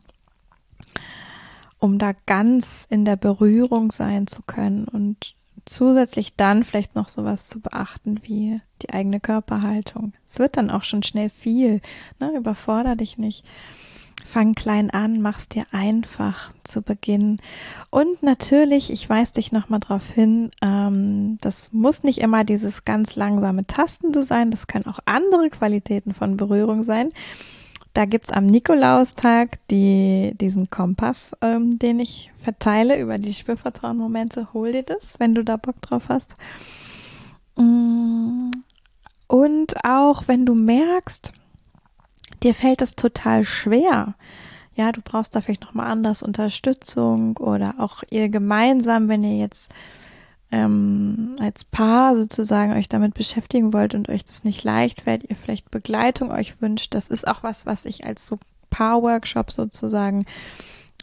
[1.79, 5.35] um da ganz in der Berührung sein zu können und
[5.67, 10.13] zusätzlich dann vielleicht noch sowas zu beachten wie die eigene Körperhaltung.
[10.29, 11.81] Es wird dann auch schon schnell viel,
[12.21, 12.33] ne?
[12.37, 13.45] überforder dich nicht.
[14.25, 17.39] Fang klein an, mach's dir einfach zu Beginn.
[17.91, 23.15] Und natürlich, ich weise dich nochmal darauf hin, ähm, das muss nicht immer dieses ganz
[23.15, 27.13] langsame Tastende sein, das können auch andere Qualitäten von Berührung sein.
[27.97, 34.49] Da gibt's am Nikolaustag die, diesen Kompass, ähm, den ich verteile über die Spürvertrauen-Momente.
[34.53, 36.37] Hol dir das, wenn du da Bock drauf hast.
[37.57, 38.51] Mm.
[39.29, 41.33] Und auch wenn du merkst,
[42.43, 44.13] dir fällt es total schwer.
[44.75, 49.73] Ja, du brauchst da vielleicht nochmal anders Unterstützung oder auch ihr gemeinsam, wenn ihr jetzt
[50.53, 55.37] ähm, als Paar sozusagen euch damit beschäftigen wollt und euch das nicht leicht fällt, ihr
[55.37, 56.95] vielleicht Begleitung euch wünscht.
[56.95, 58.39] Das ist auch was, was ich als so
[58.71, 60.27] Paar-Workshop sozusagen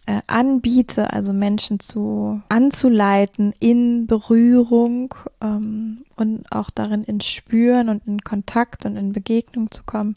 [0.06, 8.06] äh, anbiete, also Menschen zu anzuleiten in Berührung ähm, und auch darin in Spüren und
[8.06, 10.16] in Kontakt und in Begegnung zu kommen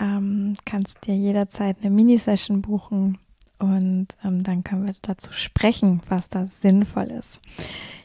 [0.00, 3.18] ähm, kannst dir jederzeit eine Mini-Session buchen
[3.58, 7.40] und ähm, dann können wir dazu sprechen, was da sinnvoll ist.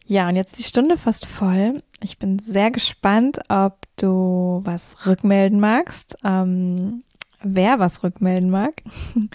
[0.09, 1.83] Ja, und jetzt die Stunde fast voll.
[2.01, 6.17] Ich bin sehr gespannt, ob du was rückmelden magst.
[6.23, 7.03] Ähm,
[7.43, 8.81] wer was rückmelden mag.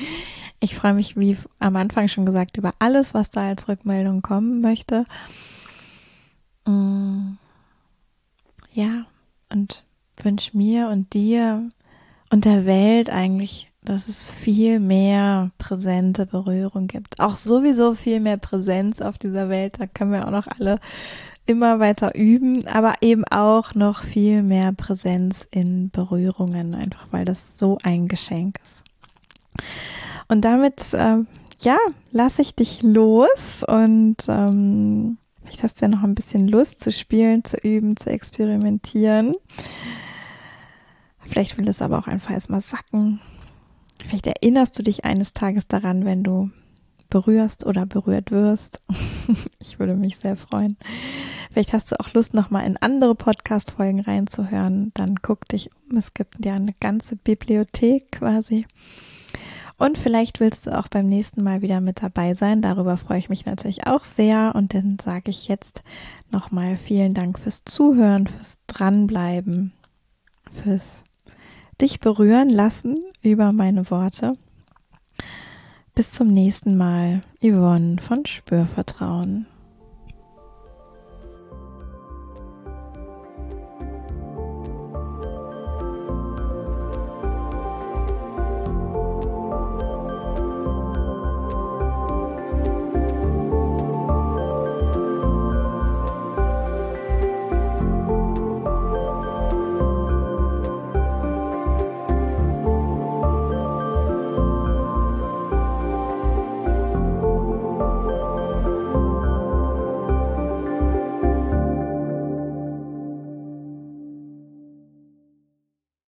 [0.60, 4.62] Ich freue mich, wie am Anfang schon gesagt, über alles, was da als Rückmeldung kommen
[4.62, 5.04] möchte.
[6.64, 7.32] Mm.
[8.72, 9.04] Ja,
[9.52, 9.84] und
[10.22, 11.68] wünsche mir und dir
[12.30, 17.20] und der Welt eigentlich, dass es viel mehr präsente Berührung gibt.
[17.20, 19.76] Auch sowieso viel mehr Präsenz auf dieser Welt.
[19.78, 20.80] Da können wir auch noch alle
[21.46, 27.58] immer weiter üben, aber eben auch noch viel mehr Präsenz in Berührungen, einfach weil das
[27.58, 28.82] so ein Geschenk ist.
[30.28, 31.18] Und damit, äh,
[31.60, 31.76] ja,
[32.10, 37.44] lasse ich dich los und ähm, vielleicht hast ja noch ein bisschen Lust zu spielen,
[37.44, 39.34] zu üben, zu experimentieren.
[41.20, 43.20] Vielleicht will es aber auch einfach erstmal sacken.
[44.02, 46.50] Vielleicht erinnerst du dich eines Tages daran, wenn du
[47.10, 48.82] berührst oder berührt wirst.
[49.60, 50.76] ich würde mich sehr freuen.
[51.52, 54.90] Vielleicht hast du auch Lust, nochmal in andere Podcast-Folgen reinzuhören.
[54.94, 55.96] Dann guck dich um.
[55.96, 58.66] Es gibt ja eine ganze Bibliothek quasi.
[59.76, 62.62] Und vielleicht willst du auch beim nächsten Mal wieder mit dabei sein.
[62.62, 64.52] Darüber freue ich mich natürlich auch sehr.
[64.56, 65.84] Und dann sage ich jetzt
[66.32, 69.72] nochmal vielen Dank fürs Zuhören, fürs Dranbleiben,
[70.64, 71.03] fürs
[71.84, 74.32] dich berühren lassen über meine Worte.
[75.94, 79.46] Bis zum nächsten Mal, Yvonne von Spürvertrauen.